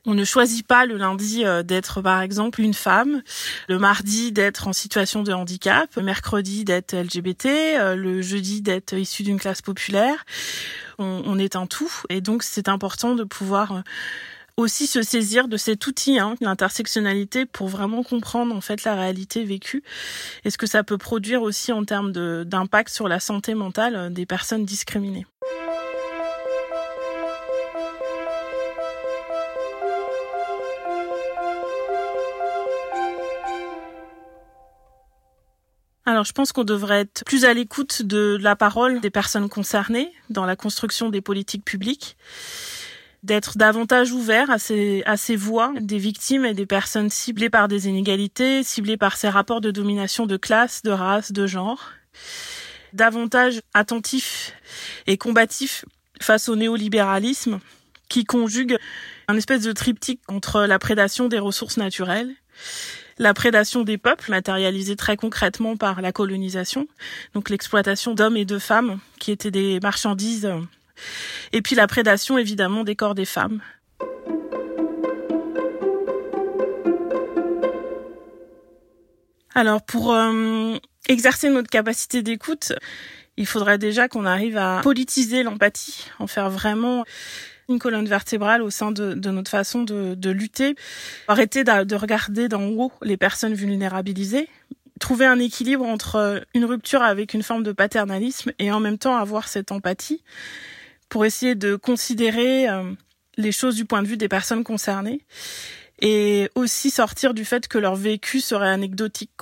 On 0.05 0.13
ne 0.15 0.25
choisit 0.25 0.65
pas 0.65 0.87
le 0.87 0.97
lundi 0.97 1.43
d'être 1.63 2.01
par 2.01 2.23
exemple 2.23 2.59
une 2.61 2.73
femme, 2.73 3.21
le 3.69 3.77
mardi 3.77 4.31
d'être 4.31 4.67
en 4.67 4.73
situation 4.73 5.21
de 5.21 5.31
handicap, 5.31 5.95
le 5.95 6.01
mercredi 6.01 6.65
d'être 6.65 6.95
LGBT, 6.95 7.95
le 7.95 8.19
jeudi 8.23 8.63
d'être 8.63 8.95
issu 8.95 9.21
d'une 9.21 9.39
classe 9.39 9.61
populaire. 9.61 10.25
On, 10.97 11.21
on, 11.23 11.37
est 11.37 11.55
un 11.55 11.67
tout 11.67 11.93
et 12.09 12.19
donc 12.19 12.41
c'est 12.41 12.67
important 12.67 13.13
de 13.13 13.23
pouvoir 13.23 13.83
aussi 14.57 14.87
se 14.87 15.01
saisir 15.01 15.47
de 15.47 15.57
cet 15.57 15.87
outil, 15.87 16.19
hein, 16.19 16.35
l'intersectionnalité, 16.41 17.45
pour 17.45 17.67
vraiment 17.67 18.03
comprendre 18.03 18.55
en 18.55 18.61
fait 18.61 18.83
la 18.83 18.95
réalité 18.95 19.43
vécue 19.43 19.83
et 20.45 20.49
ce 20.49 20.57
que 20.57 20.67
ça 20.67 20.83
peut 20.83 20.97
produire 20.97 21.41
aussi 21.41 21.71
en 21.71 21.83
termes 21.83 22.11
d'impact 22.11 22.89
sur 22.89 23.07
la 23.07 23.19
santé 23.19 23.53
mentale 23.53 23.95
euh, 23.95 24.09
des 24.09 24.25
personnes 24.25 24.65
discriminées? 24.65 25.25
Alors 36.05 36.25
je 36.25 36.33
pense 36.33 36.51
qu'on 36.51 36.63
devrait 36.63 37.01
être 37.01 37.23
plus 37.25 37.45
à 37.45 37.53
l'écoute 37.53 38.01
de 38.01 38.37
la 38.41 38.55
parole 38.55 38.99
des 38.99 39.09
personnes 39.09 39.47
concernées 39.47 40.11
dans 40.29 40.45
la 40.45 40.55
construction 40.55 41.09
des 41.09 41.21
politiques 41.21 41.63
publiques 41.63 42.17
d'être 43.23 43.57
davantage 43.57 44.11
ouvert 44.11 44.49
à 44.49 44.57
ces, 44.57 45.03
à 45.05 45.15
ces 45.15 45.35
voix 45.35 45.73
des 45.79 45.97
victimes 45.97 46.45
et 46.45 46.53
des 46.53 46.65
personnes 46.65 47.09
ciblées 47.09 47.49
par 47.49 47.67
des 47.67 47.87
inégalités, 47.87 48.63
ciblées 48.63 48.97
par 48.97 49.17
ces 49.17 49.29
rapports 49.29 49.61
de 49.61 49.71
domination 49.71 50.25
de 50.25 50.37
classe, 50.37 50.81
de 50.81 50.91
race, 50.91 51.31
de 51.31 51.45
genre. 51.45 51.91
Davantage 52.93 53.61
attentif 53.73 54.53
et 55.07 55.17
combatif 55.17 55.85
face 56.19 56.49
au 56.49 56.55
néolibéralisme 56.55 57.59
qui 58.09 58.25
conjugue 58.25 58.77
un 59.27 59.37
espèce 59.37 59.61
de 59.61 59.71
triptyque 59.71 60.21
entre 60.27 60.63
la 60.63 60.79
prédation 60.79 61.29
des 61.29 61.39
ressources 61.39 61.77
naturelles, 61.77 62.33
la 63.17 63.33
prédation 63.33 63.83
des 63.83 63.97
peuples 63.97 64.29
matérialisée 64.29 64.95
très 64.95 65.15
concrètement 65.15 65.77
par 65.77 66.01
la 66.01 66.11
colonisation, 66.11 66.87
donc 67.33 67.49
l'exploitation 67.49 68.13
d'hommes 68.13 68.35
et 68.35 68.45
de 68.45 68.59
femmes 68.59 68.99
qui 69.19 69.31
étaient 69.31 69.51
des 69.51 69.79
marchandises 69.79 70.51
et 71.53 71.61
puis 71.61 71.75
la 71.75 71.87
prédation 71.87 72.37
évidemment 72.37 72.83
des 72.83 72.95
corps 72.95 73.15
des 73.15 73.25
femmes. 73.25 73.61
Alors 79.53 79.81
pour 79.81 80.13
euh, 80.13 80.77
exercer 81.07 81.49
notre 81.49 81.69
capacité 81.69 82.21
d'écoute, 82.21 82.73
il 83.37 83.45
faudrait 83.45 83.77
déjà 83.77 84.07
qu'on 84.07 84.25
arrive 84.25 84.57
à 84.57 84.81
politiser 84.81 85.43
l'empathie, 85.43 86.05
en 86.19 86.27
faire 86.27 86.49
vraiment 86.49 87.03
une 87.69 87.79
colonne 87.79 88.07
vertébrale 88.07 88.61
au 88.61 88.69
sein 88.69 88.91
de, 88.91 89.13
notre 89.13 89.51
façon 89.51 89.83
de, 89.83 90.29
lutter. 90.29 90.75
Arrêter 91.27 91.63
de, 91.63 91.83
de 91.83 91.95
regarder 91.95 92.47
d'en 92.47 92.63
haut 92.63 92.91
les 93.01 93.17
personnes 93.17 93.53
vulnérabilisées, 93.53 94.47
trouver 94.99 95.25
un 95.25 95.39
équilibre 95.39 95.85
entre 95.85 96.43
une 96.53 96.65
rupture 96.65 97.01
avec 97.01 97.33
une 97.33 97.43
forme 97.43 97.63
de 97.63 97.71
paternalisme 97.71 98.51
et 98.59 98.71
en 98.71 98.79
même 98.79 98.97
temps 98.97 99.15
avoir 99.15 99.47
cette 99.47 99.71
empathie 99.71 100.23
pour 101.11 101.25
essayer 101.25 101.55
de 101.55 101.75
considérer 101.75 102.69
euh, 102.69 102.89
les 103.37 103.51
choses 103.51 103.75
du 103.75 103.83
point 103.83 104.01
de 104.01 104.07
vue 104.07 104.15
des 104.15 104.29
personnes 104.29 104.63
concernées 104.63 105.19
et 105.99 106.49
aussi 106.55 106.89
sortir 106.89 107.33
du 107.35 107.43
fait 107.43 107.67
que 107.67 107.77
leur 107.77 107.95
vécu 107.95 108.39
serait 108.39 108.69
anecdotique. 108.69 109.41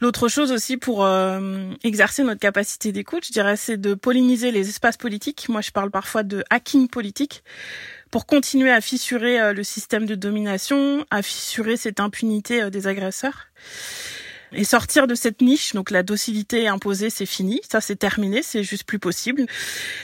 L'autre 0.00 0.28
chose 0.28 0.52
aussi 0.52 0.76
pour 0.76 1.04
euh, 1.04 1.72
exercer 1.82 2.22
notre 2.22 2.40
capacité 2.40 2.92
d'écoute, 2.92 3.24
je 3.26 3.32
dirais, 3.32 3.56
c'est 3.56 3.78
de 3.78 3.94
polliniser 3.94 4.52
les 4.52 4.68
espaces 4.68 4.98
politiques. 4.98 5.48
Moi, 5.48 5.62
je 5.62 5.70
parle 5.70 5.90
parfois 5.90 6.22
de 6.24 6.44
hacking 6.50 6.88
politique 6.88 7.42
pour 8.10 8.26
continuer 8.26 8.70
à 8.70 8.82
fissurer 8.82 9.40
euh, 9.40 9.52
le 9.54 9.64
système 9.64 10.04
de 10.04 10.14
domination, 10.14 11.06
à 11.10 11.22
fissurer 11.22 11.78
cette 11.78 12.00
impunité 12.00 12.70
des 12.70 12.86
agresseurs 12.86 13.46
et 14.52 14.64
sortir 14.64 15.06
de 15.06 15.14
cette 15.14 15.40
niche. 15.40 15.74
Donc 15.74 15.90
la 15.90 16.02
docilité 16.02 16.68
imposée, 16.68 17.10
c'est 17.10 17.26
fini, 17.26 17.60
ça 17.70 17.80
c'est 17.80 17.96
terminé, 17.96 18.42
c'est 18.42 18.64
juste 18.64 18.84
plus 18.84 18.98
possible. 18.98 19.46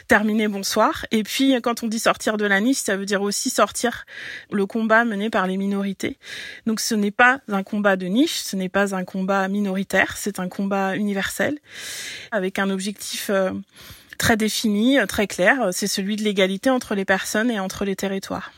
Terminé, 0.09 0.49
bonsoir. 0.49 1.07
Et 1.11 1.23
puis 1.23 1.55
quand 1.62 1.83
on 1.83 1.88
dit 1.88 1.99
sortir 1.99 2.37
de 2.37 2.45
la 2.45 2.61
niche, 2.61 2.79
ça 2.79 2.97
veut 2.97 3.07
dire 3.07 3.23
aussi 3.23 3.50
sortir 3.50 4.05
le 4.50 4.67
combat 4.67 5.05
mené 5.05 5.31
par 5.31 5.47
les 5.47 5.57
minorités. 5.57 6.19
Donc 6.67 6.81
ce 6.81 6.95
n'est 6.95 7.11
pas 7.11 7.41
un 7.49 7.62
combat 7.62 7.97
de 7.97 8.07
niche, 8.07 8.37
ce 8.37 8.57
n'est 8.57 8.69
pas 8.69 8.95
un 8.95 9.05
combat 9.05 9.49
minoritaire, 9.49 10.17
c'est 10.17 10.38
un 10.38 10.49
combat 10.49 10.97
universel 10.97 11.59
avec 12.33 12.59
un 12.59 12.71
objectif 12.71 13.31
euh, 13.31 13.53
très 14.19 14.37
défini, 14.37 14.99
très 15.09 15.26
clair, 15.26 15.69
c'est 15.73 15.87
celui 15.87 16.17
de 16.17 16.23
l'égalité 16.23 16.71
entre 16.71 16.95
les 16.95 17.05
personnes 17.05 17.50
et 17.50 17.61
entre 17.61 17.85
les 17.85 17.97
territoires. 17.97 18.53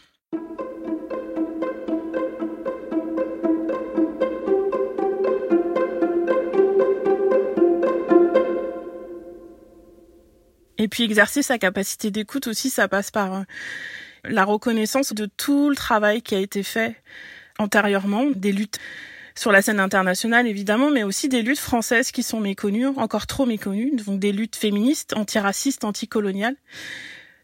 Et 10.79 10.89
puis 10.89 11.03
exercer 11.03 11.43
sa 11.43 11.59
capacité 11.59 12.11
d'écoute 12.11 12.47
aussi, 12.47 12.71
ça 12.71 12.89
passe 12.89 13.11
par 13.11 13.35
euh, 13.35 13.43
la 14.25 14.45
reconnaissance 14.45 15.13
de 15.13 15.27
tout 15.27 15.69
le 15.69 15.77
travail 15.77 16.23
qui 16.23 16.35
a 16.35 16.39
été 16.39 16.63
fait 16.63 16.97
antérieurement, 17.59 18.27
des 18.31 18.53
luttes 18.53 18.79
sur 19.35 19.53
la 19.53 19.63
scène 19.63 19.81
internationale 19.81 20.47
évidemment, 20.47 20.91
mais 20.91 21.03
aussi 21.05 21.29
des 21.29 21.43
luttes 21.43 21.61
françaises 21.61 22.11
qui 22.11 22.23
sont 22.23 22.41
méconnues, 22.41 22.87
encore 22.87 23.27
trop 23.27 23.47
méconnues, 23.47 23.93
donc 23.95 24.19
des 24.19 24.33
luttes 24.33 24.57
féministes, 24.57 25.15
antiracistes, 25.17 25.85
anticoloniales. 25.85 26.57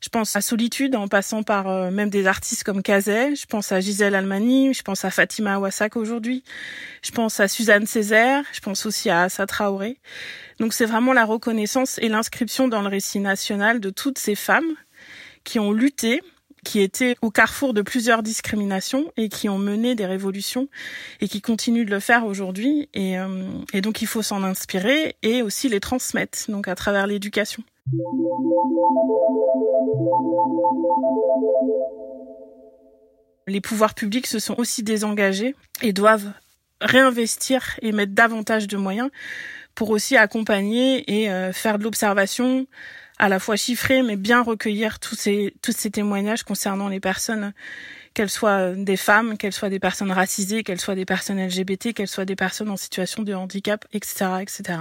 Je 0.05 0.11
pense 0.11 0.37
à 0.37 0.43
Solitude 0.43 0.97
en 0.97 1.09
passant 1.09 1.43
par 1.43 1.67
euh, 1.67 1.91
même 1.91 2.11
des 2.11 2.27
artistes 2.27 2.63
comme 2.63 2.83
Kazé, 2.83 3.35
je 3.35 3.47
pense 3.47 3.73
à 3.73 3.81
Gisèle 3.81 4.15
Almani, 4.15 4.75
je 4.75 4.83
pense 4.83 5.03
à 5.07 5.11
Fatima 5.11 5.55
Awasak 5.55 5.97
aujourd'hui, 5.97 6.45
je 7.01 7.11
pense 7.11 7.41
à 7.41 7.49
Suzanne 7.49 7.87
Césaire, 7.87 8.45
je 8.53 8.61
pense 8.61 8.85
aussi 8.85 9.09
à 9.09 9.23
Assa 9.23 9.47
Traoré. 9.47 9.97
Donc 10.61 10.75
c'est 10.75 10.85
vraiment 10.85 11.15
la 11.15 11.25
reconnaissance 11.25 11.99
et 12.03 12.11
l'inscription 12.11 12.69
dans 12.69 12.83
le 12.83 12.89
récit 12.89 13.19
national 13.19 13.81
de 13.81 13.89
toutes 13.89 14.19
ces 14.19 14.35
femmes 14.35 14.75
qui 15.43 15.59
ont 15.59 15.73
lutté, 15.73 16.21
qui 16.67 16.81
étaient 16.81 17.17
au 17.23 17.31
carrefour 17.31 17.73
de 17.73 17.81
plusieurs 17.81 18.23
discriminations 18.23 19.11
et 19.17 19.31
qui 19.31 19.49
ont 19.49 19.59
mené 19.59 19.95
des 19.95 20.05
révolutions 20.05 20.69
et 21.23 21.29
qui 21.29 21.41
continuent 21.41 21.87
de 21.87 21.91
le 21.91 22.01
faire 22.01 22.27
aujourd'hui. 22.27 22.91
Et, 22.93 23.19
euh, 23.19 23.49
et 23.73 23.81
donc 23.81 24.03
il 24.03 24.07
faut 24.07 24.21
s'en 24.21 24.43
inspirer 24.43 25.17
et 25.23 25.41
aussi 25.41 25.71
les 25.71 25.81
transmettre, 25.81 26.51
donc 26.51 26.69
à 26.69 26.75
travers 26.75 27.07
l'éducation. 27.07 27.65
Les 33.47 33.61
pouvoirs 33.61 33.95
publics 33.95 34.27
se 34.27 34.39
sont 34.39 34.55
aussi 34.59 34.83
désengagés 34.83 35.55
et 35.83 35.93
doivent 35.93 36.33
réinvestir 36.81 37.79
et 37.83 37.93
mettre 37.93 38.13
davantage 38.13 38.67
de 38.69 38.79
moyens 38.79 39.11
pour 39.75 39.91
aussi 39.91 40.17
accompagner 40.17 41.05
et 41.13 41.31
euh, 41.31 41.53
faire 41.53 41.79
de 41.79 41.85
l'observation 41.85 42.67
à 43.19 43.29
la 43.29 43.39
fois 43.39 43.57
chiffrée 43.57 44.03
mais 44.03 44.17
bien 44.17 44.43
recueillir 44.43 44.99
tous 44.99 45.15
ces 45.15 45.55
tous 45.63 45.73
ces 45.73 45.91
témoignages 45.91 46.43
concernant 46.43 46.89
les 46.89 47.01
personnes 47.01 47.53
qu'elles 48.15 48.31
soient 48.31 48.71
des 48.71 48.97
femmes, 48.97 49.37
qu'elles 49.37 49.53
soient 49.53 49.69
des 49.69 49.81
personnes 49.81 50.13
racisées, 50.13 50.63
qu'elles 50.63 50.81
soient 50.81 50.95
des 50.95 51.05
personnes 51.05 51.45
LGBT, 51.45 51.93
qu'elles 51.93 52.09
soient 52.09 52.25
des 52.25 52.37
personnes 52.37 52.71
en 52.71 52.77
situation 52.77 53.23
de 53.23 53.35
handicap, 53.35 53.85
etc., 53.93 54.27
etc. 54.41 54.79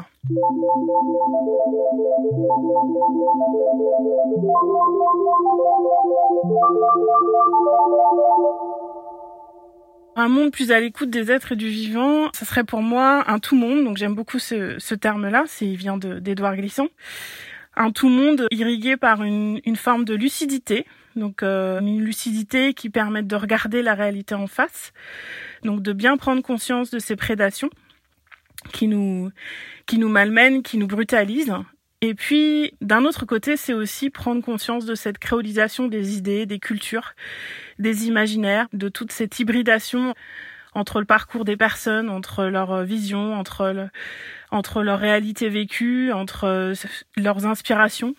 Un 10.15 10.27
monde 10.27 10.51
plus 10.51 10.71
à 10.71 10.79
l'écoute 10.79 11.09
des 11.09 11.31
êtres 11.31 11.53
et 11.53 11.55
du 11.55 11.67
vivant, 11.67 12.29
ce 12.33 12.45
serait 12.45 12.63
pour 12.63 12.83
moi 12.83 13.23
un 13.27 13.39
tout 13.39 13.55
monde. 13.55 13.83
Donc 13.83 13.97
j'aime 13.97 14.13
beaucoup 14.13 14.37
ce, 14.37 14.93
terme-là, 14.93 15.43
c'est 15.47 15.65
il 15.65 15.75
vient 15.75 15.97
d'Édouard 15.97 16.55
Glissant. 16.55 16.87
Un 17.75 17.91
tout 17.91 18.09
monde 18.09 18.45
irrigué 18.51 18.95
par 18.95 19.23
une, 19.23 19.59
forme 19.75 20.05
de 20.05 20.13
lucidité, 20.13 20.85
donc 21.15 21.43
euh, 21.43 21.79
une 21.79 22.01
lucidité 22.01 22.73
qui 22.73 22.89
permet 22.89 23.23
de 23.23 23.35
regarder 23.35 23.81
la 23.81 23.93
réalité 23.93 24.35
en 24.35 24.47
face, 24.47 24.93
donc 25.63 25.81
de 25.81 25.93
bien 25.93 26.17
prendre 26.17 26.41
conscience 26.41 26.89
de 26.91 26.99
ces 26.99 27.15
prédations 27.15 27.69
qui 28.71 28.87
nous 28.87 29.31
qui 29.85 29.97
nous 29.97 30.09
malmènent, 30.09 30.63
qui 30.63 30.77
nous 30.77 30.87
brutalisent, 30.87 31.55
et 32.05 32.15
puis, 32.15 32.73
d'un 32.81 33.05
autre 33.05 33.25
côté, 33.25 33.55
c'est 33.55 33.71
aussi 33.71 34.09
prendre 34.09 34.43
conscience 34.43 34.85
de 34.85 34.93
cette 34.93 35.19
créolisation 35.19 35.87
des 35.87 36.17
idées, 36.17 36.45
des 36.45 36.59
cultures, 36.59 37.13
des 37.79 38.07
imaginaires, 38.07 38.67
de 38.73 38.89
toute 38.89 39.13
cette 39.13 39.39
hybridation 39.39 40.13
entre 40.75 40.99
le 40.99 41.05
parcours 41.05 41.45
des 41.45 41.57
personnes, 41.57 42.09
entre 42.09 42.45
leur 42.45 42.83
vision, 42.83 43.33
entre, 43.35 43.89
entre 44.51 44.83
leur 44.83 44.99
réalité 44.99 45.49
vécue, 45.49 46.11
entre 46.11 46.45
euh, 46.45 46.73
leurs 47.17 47.45
inspirations, 47.45 48.15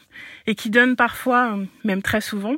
et 0.46 0.54
qui 0.54 0.70
donne 0.70 0.96
parfois, 0.96 1.58
même 1.84 2.02
très 2.02 2.20
souvent, 2.20 2.56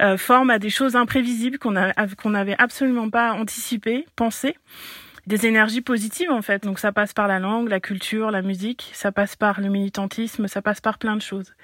euh, 0.00 0.16
forme 0.16 0.50
à 0.50 0.58
des 0.58 0.70
choses 0.70 0.96
imprévisibles 0.96 1.58
qu'on 1.58 1.74
qu'on 2.20 2.30
n'avait 2.30 2.56
absolument 2.58 3.10
pas 3.10 3.32
anticipées, 3.32 4.06
pensées, 4.16 4.56
des 5.26 5.46
énergies 5.46 5.80
positives 5.80 6.30
en 6.30 6.42
fait. 6.42 6.64
Donc 6.64 6.78
ça 6.78 6.92
passe 6.92 7.12
par 7.12 7.28
la 7.28 7.38
langue, 7.38 7.68
la 7.68 7.80
culture, 7.80 8.30
la 8.30 8.42
musique, 8.42 8.90
ça 8.92 9.12
passe 9.12 9.36
par 9.36 9.60
le 9.60 9.68
militantisme, 9.68 10.48
ça 10.48 10.62
passe 10.62 10.80
par 10.80 10.98
plein 10.98 11.16
de 11.16 11.22
choses. 11.22 11.54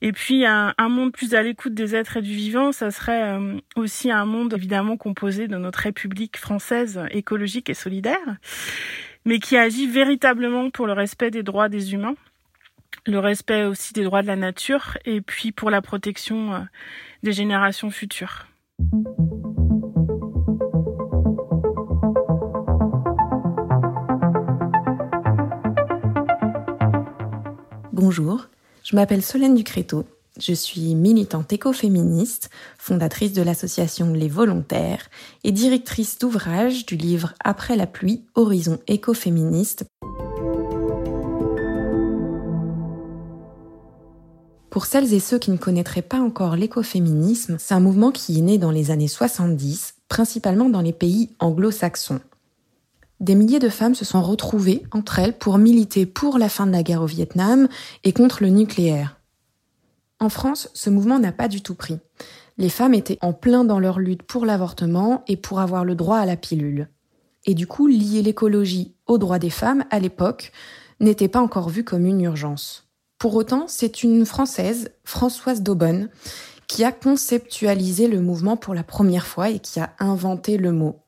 Et 0.00 0.12
puis 0.12 0.46
un, 0.46 0.74
monde 0.88 1.12
plus 1.12 1.34
à 1.34 1.42
l'écoute 1.42 1.74
des 1.74 1.96
êtres 1.96 2.18
et 2.18 2.22
du 2.22 2.32
vivant, 2.32 2.70
ça 2.70 2.90
serait 2.90 3.32
euh, 3.32 3.58
aussi 3.74 4.10
un 4.12 4.24
monde 4.24 4.54
évidemment 4.54 4.96
composé 4.96 5.48
de 5.48 5.56
notre 5.56 5.80
République 5.80 6.36
française 6.36 7.00
écologique 7.10 7.68
et 7.68 7.74
solidaire, 7.74 8.36
mais 9.24 9.40
qui 9.40 9.56
agit 9.56 9.88
véritablement 9.88 10.70
pour 10.70 10.86
le 10.86 10.92
respect 10.92 11.32
des 11.32 11.42
droits 11.42 11.68
des 11.68 11.94
humains, 11.94 12.14
le 13.06 13.18
respect 13.18 13.64
aussi 13.64 13.92
des 13.92 14.04
droits 14.04 14.22
de 14.22 14.28
la 14.28 14.36
nature, 14.36 14.98
et 15.04 15.20
puis 15.20 15.50
pour 15.50 15.70
la 15.70 15.82
protection 15.82 16.54
euh, 16.54 16.60
des 17.24 17.32
générations 17.32 17.90
futures. 17.90 18.46
Bonjour, 27.92 28.48
je 28.88 28.96
m'appelle 28.96 29.22
Solène 29.22 29.54
Ducréto. 29.54 30.06
Je 30.40 30.54
suis 30.54 30.94
militante 30.94 31.52
écoféministe, 31.52 32.48
fondatrice 32.78 33.34
de 33.34 33.42
l'association 33.42 34.14
Les 34.14 34.28
Volontaires 34.28 35.10
et 35.44 35.52
directrice 35.52 36.18
d'ouvrage 36.18 36.86
du 36.86 36.96
livre 36.96 37.34
Après 37.44 37.76
la 37.76 37.86
pluie, 37.86 38.24
Horizon 38.34 38.78
écoféministe. 38.86 39.84
Pour 44.70 44.86
celles 44.86 45.12
et 45.12 45.20
ceux 45.20 45.38
qui 45.38 45.50
ne 45.50 45.58
connaîtraient 45.58 46.00
pas 46.00 46.20
encore 46.20 46.56
l'écoféminisme, 46.56 47.56
c'est 47.58 47.74
un 47.74 47.80
mouvement 47.80 48.10
qui 48.10 48.38
est 48.38 48.42
né 48.42 48.56
dans 48.56 48.70
les 48.70 48.90
années 48.90 49.08
70, 49.08 49.96
principalement 50.08 50.70
dans 50.70 50.80
les 50.80 50.94
pays 50.94 51.28
anglo-saxons 51.40 52.20
des 53.20 53.34
milliers 53.34 53.58
de 53.58 53.68
femmes 53.68 53.94
se 53.94 54.04
sont 54.04 54.22
retrouvées 54.22 54.84
entre 54.92 55.18
elles 55.18 55.36
pour 55.36 55.58
militer 55.58 56.06
pour 56.06 56.38
la 56.38 56.48
fin 56.48 56.66
de 56.66 56.72
la 56.72 56.82
guerre 56.82 57.02
au 57.02 57.06
Vietnam 57.06 57.68
et 58.04 58.12
contre 58.12 58.42
le 58.42 58.48
nucléaire. 58.48 59.20
En 60.20 60.28
France, 60.28 60.70
ce 60.74 60.90
mouvement 60.90 61.18
n'a 61.18 61.32
pas 61.32 61.48
du 61.48 61.62
tout 61.62 61.74
pris. 61.74 61.98
Les 62.58 62.68
femmes 62.68 62.94
étaient 62.94 63.18
en 63.20 63.32
plein 63.32 63.64
dans 63.64 63.78
leur 63.78 63.98
lutte 63.98 64.22
pour 64.22 64.44
l'avortement 64.44 65.22
et 65.28 65.36
pour 65.36 65.60
avoir 65.60 65.84
le 65.84 65.94
droit 65.94 66.18
à 66.18 66.26
la 66.26 66.36
pilule. 66.36 66.88
Et 67.44 67.54
du 67.54 67.66
coup, 67.66 67.86
lier 67.86 68.22
l'écologie 68.22 68.94
aux 69.06 69.18
droits 69.18 69.38
des 69.38 69.50
femmes, 69.50 69.84
à 69.90 70.00
l'époque, 70.00 70.52
n'était 71.00 71.28
pas 71.28 71.40
encore 71.40 71.68
vu 71.68 71.84
comme 71.84 72.04
une 72.04 72.20
urgence. 72.20 72.88
Pour 73.18 73.34
autant, 73.34 73.66
c'est 73.68 74.02
une 74.02 74.26
Française, 74.26 74.90
Françoise 75.04 75.62
Daubonne, 75.62 76.08
qui 76.66 76.84
a 76.84 76.92
conceptualisé 76.92 78.08
le 78.08 78.20
mouvement 78.20 78.56
pour 78.56 78.74
la 78.74 78.82
première 78.82 79.26
fois 79.26 79.50
et 79.50 79.60
qui 79.60 79.80
a 79.80 79.90
inventé 79.98 80.56
le 80.56 80.72
mot 80.72 81.00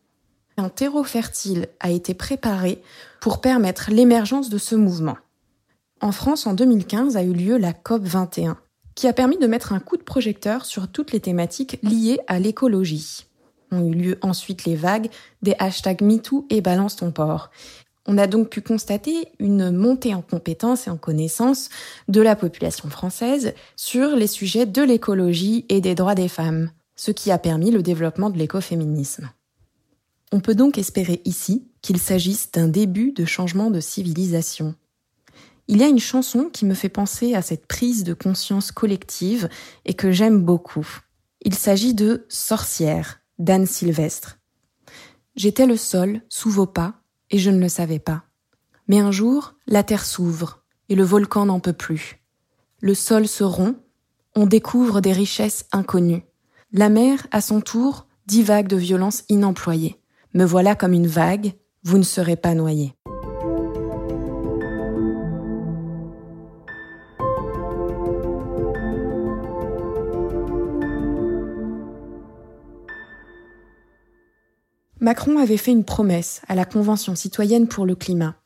un 0.60 0.68
terreau 0.68 1.02
fertile 1.02 1.68
a 1.80 1.90
été 1.90 2.14
préparé 2.14 2.80
pour 3.20 3.40
permettre 3.40 3.90
l'émergence 3.90 4.50
de 4.50 4.58
ce 4.58 4.74
mouvement. 4.74 5.16
En 6.00 6.12
France, 6.12 6.46
en 6.46 6.54
2015, 6.54 7.16
a 7.16 7.22
eu 7.22 7.32
lieu 7.32 7.58
la 7.58 7.72
COP 7.72 8.02
21, 8.02 8.58
qui 8.94 9.08
a 9.08 9.12
permis 9.12 9.38
de 9.38 9.46
mettre 9.46 9.72
un 9.72 9.80
coup 9.80 9.96
de 9.96 10.02
projecteur 10.02 10.64
sur 10.64 10.88
toutes 10.88 11.12
les 11.12 11.20
thématiques 11.20 11.78
liées 11.82 12.20
à 12.26 12.38
l'écologie. 12.38 13.26
Ont 13.72 13.86
eu 13.86 13.94
lieu 13.94 14.18
ensuite 14.22 14.64
les 14.64 14.76
vagues 14.76 15.10
des 15.42 15.54
hashtags 15.58 16.02
MeToo 16.02 16.46
et 16.50 16.60
Balance 16.60 16.96
ton 16.96 17.10
port. 17.10 17.50
On 18.06 18.18
a 18.18 18.26
donc 18.26 18.48
pu 18.48 18.60
constater 18.62 19.28
une 19.38 19.70
montée 19.70 20.14
en 20.14 20.22
compétences 20.22 20.86
et 20.86 20.90
en 20.90 20.96
connaissances 20.96 21.68
de 22.08 22.20
la 22.20 22.34
population 22.34 22.88
française 22.88 23.54
sur 23.76 24.16
les 24.16 24.26
sujets 24.26 24.66
de 24.66 24.82
l'écologie 24.82 25.66
et 25.68 25.80
des 25.80 25.94
droits 25.94 26.14
des 26.14 26.28
femmes, 26.28 26.70
ce 26.96 27.10
qui 27.10 27.30
a 27.30 27.38
permis 27.38 27.70
le 27.70 27.82
développement 27.82 28.30
de 28.30 28.38
l'écoféminisme. 28.38 29.30
On 30.32 30.40
peut 30.40 30.54
donc 30.54 30.78
espérer 30.78 31.20
ici 31.24 31.68
qu'il 31.82 31.98
s'agisse 31.98 32.52
d'un 32.52 32.68
début 32.68 33.12
de 33.12 33.24
changement 33.24 33.70
de 33.70 33.80
civilisation. 33.80 34.74
Il 35.66 35.78
y 35.78 35.82
a 35.82 35.88
une 35.88 35.98
chanson 35.98 36.50
qui 36.52 36.64
me 36.64 36.74
fait 36.74 36.88
penser 36.88 37.34
à 37.34 37.42
cette 37.42 37.66
prise 37.66 38.04
de 38.04 38.14
conscience 38.14 38.72
collective 38.72 39.48
et 39.84 39.94
que 39.94 40.10
j'aime 40.10 40.42
beaucoup. 40.42 40.86
Il 41.42 41.54
s'agit 41.54 41.94
de 41.94 42.26
Sorcière 42.28 43.20
d'Anne 43.38 43.66
Sylvestre. 43.66 44.38
J'étais 45.36 45.66
le 45.66 45.76
sol 45.76 46.22
sous 46.28 46.50
vos 46.50 46.66
pas 46.66 46.94
et 47.30 47.38
je 47.38 47.50
ne 47.50 47.60
le 47.60 47.68
savais 47.68 47.98
pas. 47.98 48.24
Mais 48.88 48.98
un 48.98 49.12
jour, 49.12 49.54
la 49.66 49.82
terre 49.82 50.04
s'ouvre 50.04 50.64
et 50.88 50.94
le 50.94 51.04
volcan 51.04 51.46
n'en 51.46 51.60
peut 51.60 51.72
plus. 51.72 52.20
Le 52.80 52.94
sol 52.94 53.28
se 53.28 53.44
rompt, 53.44 53.78
on 54.34 54.46
découvre 54.46 55.00
des 55.00 55.12
richesses 55.12 55.66
inconnues. 55.72 56.24
La 56.72 56.88
mer, 56.88 57.26
à 57.30 57.40
son 57.40 57.60
tour, 57.60 58.06
divague 58.26 58.68
de 58.68 58.76
violence 58.76 59.24
inemployée. 59.28 60.00
Me 60.32 60.44
voilà 60.44 60.76
comme 60.76 60.92
une 60.92 61.08
vague, 61.08 61.54
vous 61.82 61.98
ne 61.98 62.04
serez 62.04 62.36
pas 62.36 62.54
noyé. 62.54 62.94
Macron 75.00 75.38
avait 75.38 75.56
fait 75.56 75.72
une 75.72 75.84
promesse 75.84 76.42
à 76.46 76.54
la 76.54 76.64
Convention 76.64 77.16
citoyenne 77.16 77.66
pour 77.66 77.84
le 77.84 77.96
climat. 77.96 78.36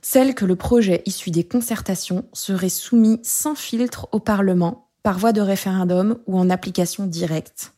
Celle 0.00 0.34
que 0.34 0.44
le 0.46 0.56
projet 0.56 1.02
issu 1.04 1.30
des 1.30 1.44
concertations 1.44 2.24
serait 2.32 2.68
soumis 2.68 3.20
sans 3.22 3.54
filtre 3.54 4.08
au 4.12 4.20
Parlement 4.20 4.88
par 5.02 5.18
voie 5.18 5.32
de 5.32 5.42
référendum 5.42 6.18
ou 6.26 6.38
en 6.38 6.48
application 6.48 7.06
directe. 7.06 7.74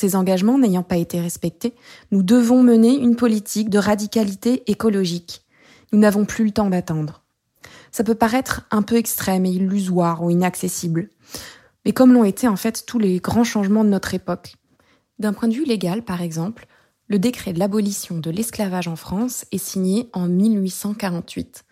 Ces 0.00 0.14
engagements 0.14 0.60
n'ayant 0.60 0.84
pas 0.84 0.96
été 0.96 1.20
respectés, 1.20 1.74
nous 2.12 2.22
devons 2.22 2.62
mener 2.62 2.96
une 2.96 3.16
politique 3.16 3.68
de 3.68 3.78
radicalité 3.78 4.62
écologique. 4.70 5.44
Nous 5.90 5.98
n'avons 5.98 6.24
plus 6.24 6.44
le 6.44 6.52
temps 6.52 6.70
d'attendre. 6.70 7.24
Ça 7.90 8.04
peut 8.04 8.14
paraître 8.14 8.64
un 8.70 8.82
peu 8.82 8.94
extrême 8.94 9.44
et 9.44 9.50
illusoire 9.50 10.22
ou 10.22 10.30
inaccessible, 10.30 11.10
mais 11.84 11.90
comme 11.90 12.12
l'ont 12.12 12.22
été 12.22 12.46
en 12.46 12.54
fait 12.54 12.86
tous 12.86 13.00
les 13.00 13.18
grands 13.18 13.42
changements 13.42 13.82
de 13.82 13.88
notre 13.88 14.14
époque. 14.14 14.54
D'un 15.18 15.32
point 15.32 15.48
de 15.48 15.54
vue 15.54 15.64
légal, 15.64 16.04
par 16.04 16.22
exemple, 16.22 16.68
le 17.08 17.18
décret 17.18 17.52
de 17.52 17.58
l'abolition 17.58 18.18
de 18.18 18.30
l'esclavage 18.30 18.86
en 18.86 18.94
France 18.94 19.46
est 19.50 19.58
signé 19.58 20.10
en 20.12 20.28
1848. 20.28 21.64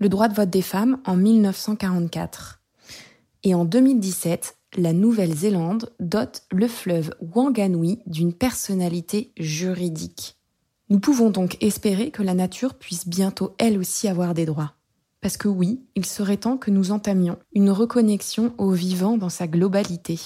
Le 0.00 0.10
droit 0.10 0.28
de 0.28 0.34
vote 0.34 0.50
des 0.50 0.60
femmes 0.60 1.00
en 1.06 1.16
1944. 1.16 2.60
Et 3.44 3.54
en 3.54 3.64
2017, 3.64 4.57
la 4.76 4.92
Nouvelle-Zélande 4.92 5.90
dote 5.98 6.42
le 6.52 6.68
fleuve 6.68 7.14
Wanganui 7.20 8.00
d'une 8.06 8.34
personnalité 8.34 9.32
juridique. 9.38 10.36
Nous 10.90 11.00
pouvons 11.00 11.30
donc 11.30 11.56
espérer 11.62 12.10
que 12.10 12.22
la 12.22 12.34
nature 12.34 12.74
puisse 12.74 13.08
bientôt 13.08 13.54
elle 13.58 13.78
aussi 13.78 14.08
avoir 14.08 14.34
des 14.34 14.46
droits. 14.46 14.74
Parce 15.20 15.36
que 15.36 15.48
oui, 15.48 15.80
il 15.96 16.06
serait 16.06 16.36
temps 16.36 16.58
que 16.58 16.70
nous 16.70 16.92
entamions 16.92 17.38
une 17.52 17.70
reconnexion 17.70 18.54
au 18.58 18.70
vivant 18.70 19.16
dans 19.16 19.28
sa 19.28 19.46
globalité. 19.46 20.18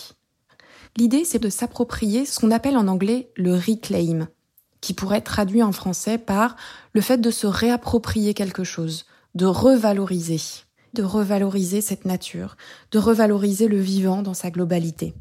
L'idée, 0.96 1.24
c'est 1.24 1.38
de 1.38 1.48
s'approprier 1.48 2.26
ce 2.26 2.38
qu'on 2.38 2.50
appelle 2.50 2.76
en 2.76 2.88
anglais 2.88 3.30
le 3.36 3.54
reclaim, 3.54 4.28
qui 4.80 4.92
pourrait 4.92 5.18
être 5.18 5.32
traduit 5.32 5.62
en 5.62 5.72
français 5.72 6.18
par 6.18 6.56
le 6.92 7.00
fait 7.00 7.18
de 7.18 7.30
se 7.30 7.46
réapproprier 7.46 8.34
quelque 8.34 8.64
chose, 8.64 9.06
de 9.34 9.46
revaloriser 9.46 10.40
de 10.92 11.02
revaloriser 11.02 11.80
cette 11.80 12.04
nature, 12.04 12.56
de 12.90 12.98
revaloriser 12.98 13.68
le 13.68 13.78
vivant 13.78 14.22
dans 14.22 14.34
sa 14.34 14.50
globalité. 14.50 15.14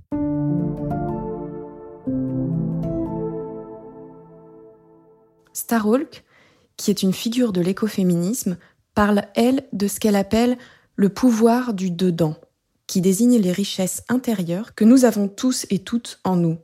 Starhawk, 5.54 6.24
qui 6.78 6.92
est 6.92 7.04
une 7.04 7.14
figure 7.14 7.54
de 7.54 7.62
l'écoféminisme, 7.62 8.58
parle, 8.94 9.24
elle, 9.36 9.68
de 9.74 9.88
ce 9.88 10.00
qu'elle 10.00 10.16
appelle 10.16 10.58
le 10.96 11.10
pouvoir 11.10 11.74
du 11.74 11.92
dedans, 11.92 12.36
qui 12.88 13.02
désigne 13.02 13.38
les 13.38 13.52
richesses 13.52 14.04
intérieures 14.10 14.76
que 14.76 14.84
nous 14.84 15.06
avons 15.06 15.28
tous 15.28 15.66
et 15.70 15.80
toutes 15.80 16.20
en 16.24 16.36
nous. 16.36 16.58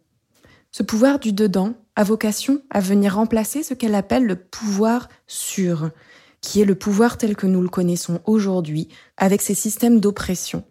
Ce 0.72 0.84
pouvoir 0.84 1.20
du 1.20 1.34
dedans 1.34 1.74
a 1.96 2.04
vocation 2.04 2.62
à 2.70 2.80
venir 2.80 3.16
remplacer 3.16 3.64
ce 3.64 3.74
qu'elle 3.74 3.96
appelle 3.96 4.26
le 4.26 4.36
pouvoir 4.36 5.08
sur, 5.26 5.90
qui 6.42 6.62
est 6.62 6.66
le 6.66 6.76
pouvoir 6.76 7.18
tel 7.18 7.36
que 7.36 7.48
nous 7.48 7.62
le 7.62 7.70
connaissons 7.70 8.22
aujourd'hui, 8.26 8.90
avec 9.18 9.42
ses 9.42 9.56
systèmes 9.56 10.00
d'oppression. 10.00 10.64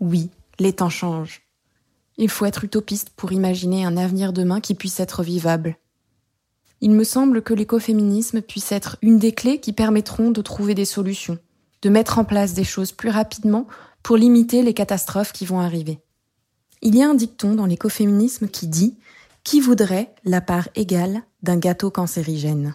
Oui, 0.00 0.30
les 0.58 0.72
temps 0.72 0.90
changent. 0.90 1.42
Il 2.18 2.28
faut 2.28 2.44
être 2.44 2.64
utopiste 2.64 3.10
pour 3.10 3.32
imaginer 3.32 3.84
un 3.84 3.96
avenir 3.96 4.32
demain 4.32 4.60
qui 4.60 4.74
puisse 4.74 5.00
être 5.00 5.22
vivable. 5.22 5.76
Il 6.80 6.90
me 6.90 7.04
semble 7.04 7.42
que 7.42 7.54
l'écoféminisme 7.54 8.42
puisse 8.42 8.72
être 8.72 8.96
une 9.02 9.18
des 9.18 9.32
clés 9.32 9.60
qui 9.60 9.72
permettront 9.72 10.32
de 10.32 10.42
trouver 10.42 10.74
des 10.74 10.84
solutions, 10.84 11.38
de 11.82 11.88
mettre 11.88 12.18
en 12.18 12.24
place 12.24 12.54
des 12.54 12.64
choses 12.64 12.90
plus 12.92 13.08
rapidement 13.08 13.66
pour 14.02 14.16
limiter 14.16 14.62
les 14.62 14.74
catastrophes 14.74 15.32
qui 15.32 15.46
vont 15.46 15.60
arriver. 15.60 16.00
Il 16.80 16.96
y 16.96 17.02
a 17.02 17.08
un 17.08 17.14
dicton 17.14 17.54
dans 17.54 17.66
l'écoféminisme 17.66 18.48
qui 18.48 18.66
dit 18.66 18.98
Qui 19.44 19.60
voudrait 19.60 20.14
la 20.24 20.40
part 20.40 20.68
égale 20.74 21.22
d'un 21.42 21.56
gâteau 21.56 21.90
cancérigène? 21.90 22.74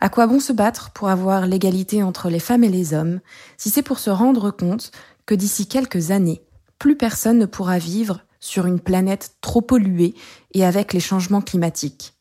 À 0.00 0.08
quoi 0.08 0.28
bon 0.28 0.38
se 0.38 0.52
battre 0.52 0.90
pour 0.90 1.08
avoir 1.08 1.46
l'égalité 1.46 2.04
entre 2.04 2.30
les 2.30 2.38
femmes 2.38 2.62
et 2.62 2.68
les 2.68 2.94
hommes 2.94 3.20
si 3.56 3.70
c'est 3.70 3.82
pour 3.82 3.98
se 3.98 4.10
rendre 4.10 4.52
compte 4.52 4.92
que 5.26 5.34
d'ici 5.34 5.66
quelques 5.66 6.12
années, 6.12 6.42
plus 6.78 6.96
personne 6.96 7.38
ne 7.38 7.46
pourra 7.46 7.78
vivre 7.78 8.20
sur 8.38 8.66
une 8.66 8.78
planète 8.78 9.32
trop 9.40 9.60
polluée 9.60 10.14
et 10.54 10.64
avec 10.64 10.92
les 10.92 11.00
changements 11.00 11.42
climatiques? 11.42 12.14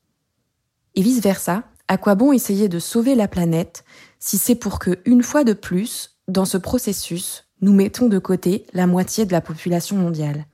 Et 0.96 1.04
vice-versa, 1.04 1.64
à 1.88 1.98
quoi 1.98 2.16
bon 2.16 2.34
essayer 2.34 2.70
de 2.70 2.80
sauver 2.80 3.14
la 3.14 3.28
planète 3.28 3.86
si 4.20 4.40
c'est 4.40 4.56
pour 4.56 4.80
que, 4.80 5.00
une 5.06 5.22
fois 5.22 5.44
de 5.44 5.54
plus, 5.54 6.18
dans 6.28 6.46
ce 6.46 6.58
processus, 6.58 7.47
nous 7.62 7.74
mettons 7.74 8.08
de 8.08 8.20
côté 8.20 8.66
la 8.74 8.88
moitié 8.88 9.26
de 9.26 9.32
la 9.32 9.42
population 9.42 9.96
mondiale 9.96 10.46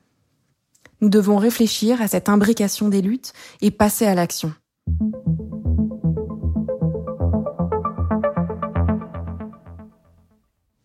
Nous 1.02 1.10
devons 1.10 1.38
réfléchir 1.38 2.02
à 2.02 2.08
cette 2.08 2.30
imbrication 2.30 2.90
des 2.90 3.02
luttes 3.02 3.34
et 3.62 3.72
passer 3.72 4.06
à 4.06 4.16
l'action. 4.16 4.54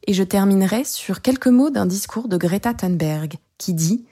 Et 0.06 0.14
je 0.14 0.24
terminerai 0.24 0.84
sur 0.84 1.20
quelques 1.20 1.48
mots 1.48 1.70
d'un 1.70 1.86
discours 1.86 2.28
de 2.28 2.36
Greta 2.36 2.74
Thunberg 2.74 3.34
qui 3.58 3.74
dit 3.74 4.06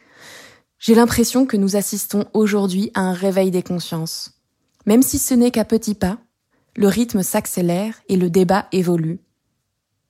J'ai 0.78 0.94
l'impression 0.94 1.46
que 1.46 1.56
nous 1.56 1.74
assistons 1.74 2.26
aujourd'hui 2.34 2.90
à 2.94 3.00
un 3.00 3.14
réveil 3.14 3.50
des 3.50 3.62
consciences. 3.62 4.42
Même 4.84 5.02
si 5.02 5.18
ce 5.18 5.34
n'est 5.34 5.50
qu'à 5.50 5.64
petits 5.64 5.94
pas, 5.94 6.18
le 6.76 6.86
rythme 6.86 7.22
s'accélère 7.22 7.94
et 8.08 8.16
le 8.16 8.30
débat 8.30 8.68
évolue. 8.70 9.25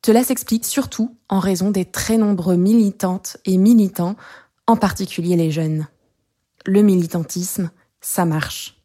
Cela 0.04 0.22
s'explique 0.22 0.64
surtout 0.64 1.16
en 1.28 1.40
raison 1.40 1.70
des 1.70 1.84
très 1.84 2.16
nombreux 2.16 2.56
militantes 2.56 3.38
et 3.44 3.56
militants, 3.56 4.16
en 4.66 4.76
particulier 4.76 5.36
les 5.36 5.50
jeunes. 5.50 5.88
Le 6.64 6.82
militantisme, 6.82 7.70
ça 8.00 8.24
marche. 8.24 8.80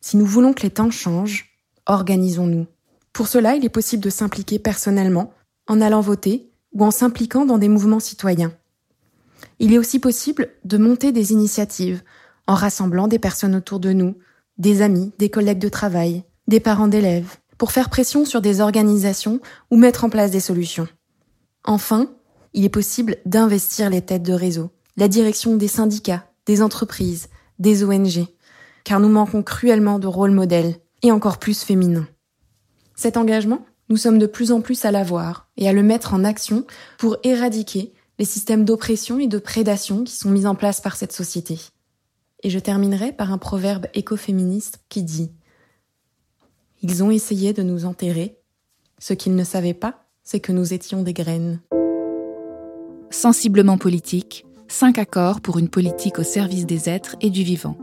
Si 0.00 0.16
nous 0.16 0.26
voulons 0.26 0.52
que 0.52 0.62
les 0.62 0.70
temps 0.70 0.90
changent, 0.90 1.56
organisons-nous. 1.86 2.66
Pour 3.12 3.28
cela, 3.28 3.54
il 3.54 3.64
est 3.64 3.68
possible 3.68 4.02
de 4.02 4.10
s'impliquer 4.10 4.58
personnellement 4.58 5.32
en 5.68 5.80
allant 5.80 6.00
voter 6.00 6.50
ou 6.72 6.84
en 6.84 6.90
s'impliquant 6.90 7.44
dans 7.44 7.58
des 7.58 7.68
mouvements 7.68 8.00
citoyens. 8.00 8.52
Il 9.58 9.72
est 9.72 9.78
aussi 9.78 9.98
possible 9.98 10.50
de 10.64 10.78
monter 10.78 11.12
des 11.12 11.32
initiatives 11.32 12.02
en 12.46 12.54
rassemblant 12.54 13.08
des 13.08 13.18
personnes 13.18 13.54
autour 13.54 13.80
de 13.80 13.92
nous, 13.92 14.16
des 14.58 14.82
amis, 14.82 15.12
des 15.18 15.30
collègues 15.30 15.58
de 15.58 15.68
travail, 15.68 16.24
des 16.48 16.60
parents 16.60 16.88
d'élèves, 16.88 17.36
pour 17.60 17.72
faire 17.72 17.90
pression 17.90 18.24
sur 18.24 18.40
des 18.40 18.62
organisations 18.62 19.38
ou 19.70 19.76
mettre 19.76 20.04
en 20.04 20.08
place 20.08 20.30
des 20.30 20.40
solutions. 20.40 20.88
Enfin, 21.62 22.10
il 22.54 22.64
est 22.64 22.70
possible 22.70 23.18
d'investir 23.26 23.90
les 23.90 24.00
têtes 24.00 24.22
de 24.22 24.32
réseau, 24.32 24.70
la 24.96 25.08
direction 25.08 25.56
des 25.56 25.68
syndicats, 25.68 26.24
des 26.46 26.62
entreprises, 26.62 27.28
des 27.58 27.84
ONG, 27.84 28.24
car 28.82 28.98
nous 28.98 29.10
manquons 29.10 29.42
cruellement 29.42 29.98
de 29.98 30.06
rôles 30.06 30.30
modèles, 30.30 30.76
et 31.02 31.12
encore 31.12 31.36
plus 31.36 31.62
féminins. 31.62 32.08
Cet 32.96 33.18
engagement, 33.18 33.66
nous 33.90 33.98
sommes 33.98 34.18
de 34.18 34.26
plus 34.26 34.52
en 34.52 34.62
plus 34.62 34.86
à 34.86 34.90
l'avoir 34.90 35.50
et 35.58 35.68
à 35.68 35.74
le 35.74 35.82
mettre 35.82 36.14
en 36.14 36.24
action 36.24 36.64
pour 36.96 37.18
éradiquer 37.24 37.92
les 38.18 38.24
systèmes 38.24 38.64
d'oppression 38.64 39.18
et 39.18 39.26
de 39.26 39.38
prédation 39.38 40.04
qui 40.04 40.16
sont 40.16 40.30
mis 40.30 40.46
en 40.46 40.54
place 40.54 40.80
par 40.80 40.96
cette 40.96 41.12
société. 41.12 41.58
Et 42.42 42.48
je 42.48 42.58
terminerai 42.58 43.12
par 43.12 43.30
un 43.34 43.38
proverbe 43.38 43.86
écoféministe 43.92 44.80
qui 44.88 45.02
dit 45.02 45.30
Ils 46.82 47.04
ont 47.04 47.10
essayé 47.10 47.52
de 47.52 47.62
nous 47.62 47.84
enterrer. 47.84 48.38
Ce 48.98 49.12
qu'ils 49.12 49.34
ne 49.34 49.44
savaient 49.44 49.74
pas, 49.74 50.06
c'est 50.22 50.40
que 50.40 50.52
nous 50.52 50.72
étions 50.72 51.02
des 51.02 51.12
graines. 51.12 51.60
Sensiblement 53.10 53.76
politique, 53.76 54.46
cinq 54.68 54.98
accords 54.98 55.40
pour 55.40 55.58
une 55.58 55.68
politique 55.68 56.18
au 56.18 56.22
service 56.22 56.64
des 56.64 56.88
êtres 56.88 57.16
et 57.20 57.28
du 57.28 57.42
vivant. 57.42 57.76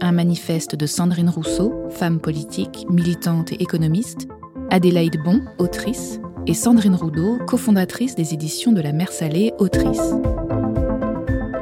Un 0.00 0.12
manifeste 0.12 0.74
de 0.74 0.86
Sandrine 0.86 1.30
Rousseau, 1.30 1.72
femme 1.90 2.20
politique, 2.20 2.86
militante 2.90 3.52
et 3.52 3.62
économiste, 3.62 4.26
Adélaïde 4.70 5.22
Bon, 5.24 5.42
autrice, 5.58 6.20
et 6.48 6.54
Sandrine 6.54 6.96
Roudot, 6.96 7.38
cofondatrice 7.46 8.16
des 8.16 8.34
éditions 8.34 8.72
de 8.72 8.80
la 8.80 8.92
Mer 8.92 9.12
Salée, 9.12 9.52
autrice. 9.58 10.14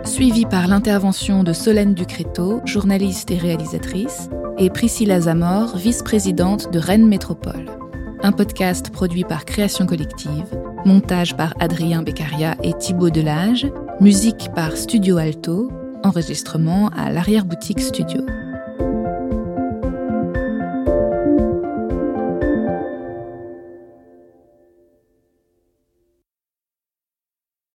Suivie 0.04 0.46
par 0.46 0.66
l'intervention 0.68 1.42
de 1.42 1.52
Solène 1.52 1.94
Ducréto, 1.94 2.60
journaliste 2.64 3.30
et 3.30 3.38
réalisatrice, 3.38 4.28
et 4.58 4.70
Priscilla 4.70 5.20
Zamor, 5.20 5.76
vice-présidente 5.76 6.72
de 6.72 6.78
Rennes 6.78 7.06
Métropole. 7.06 7.66
Un 8.22 8.32
podcast 8.32 8.90
produit 8.90 9.24
par 9.24 9.44
Création 9.44 9.86
Collective, 9.86 10.46
montage 10.84 11.36
par 11.36 11.54
Adrien 11.60 12.02
Beccaria 12.02 12.56
et 12.62 12.72
Thibaut 12.74 13.10
Delage, 13.10 13.66
musique 14.00 14.50
par 14.54 14.76
Studio 14.76 15.16
Alto, 15.18 15.70
enregistrement 16.02 16.88
à 16.96 17.10
l'arrière-boutique 17.10 17.80
studio. 17.80 18.20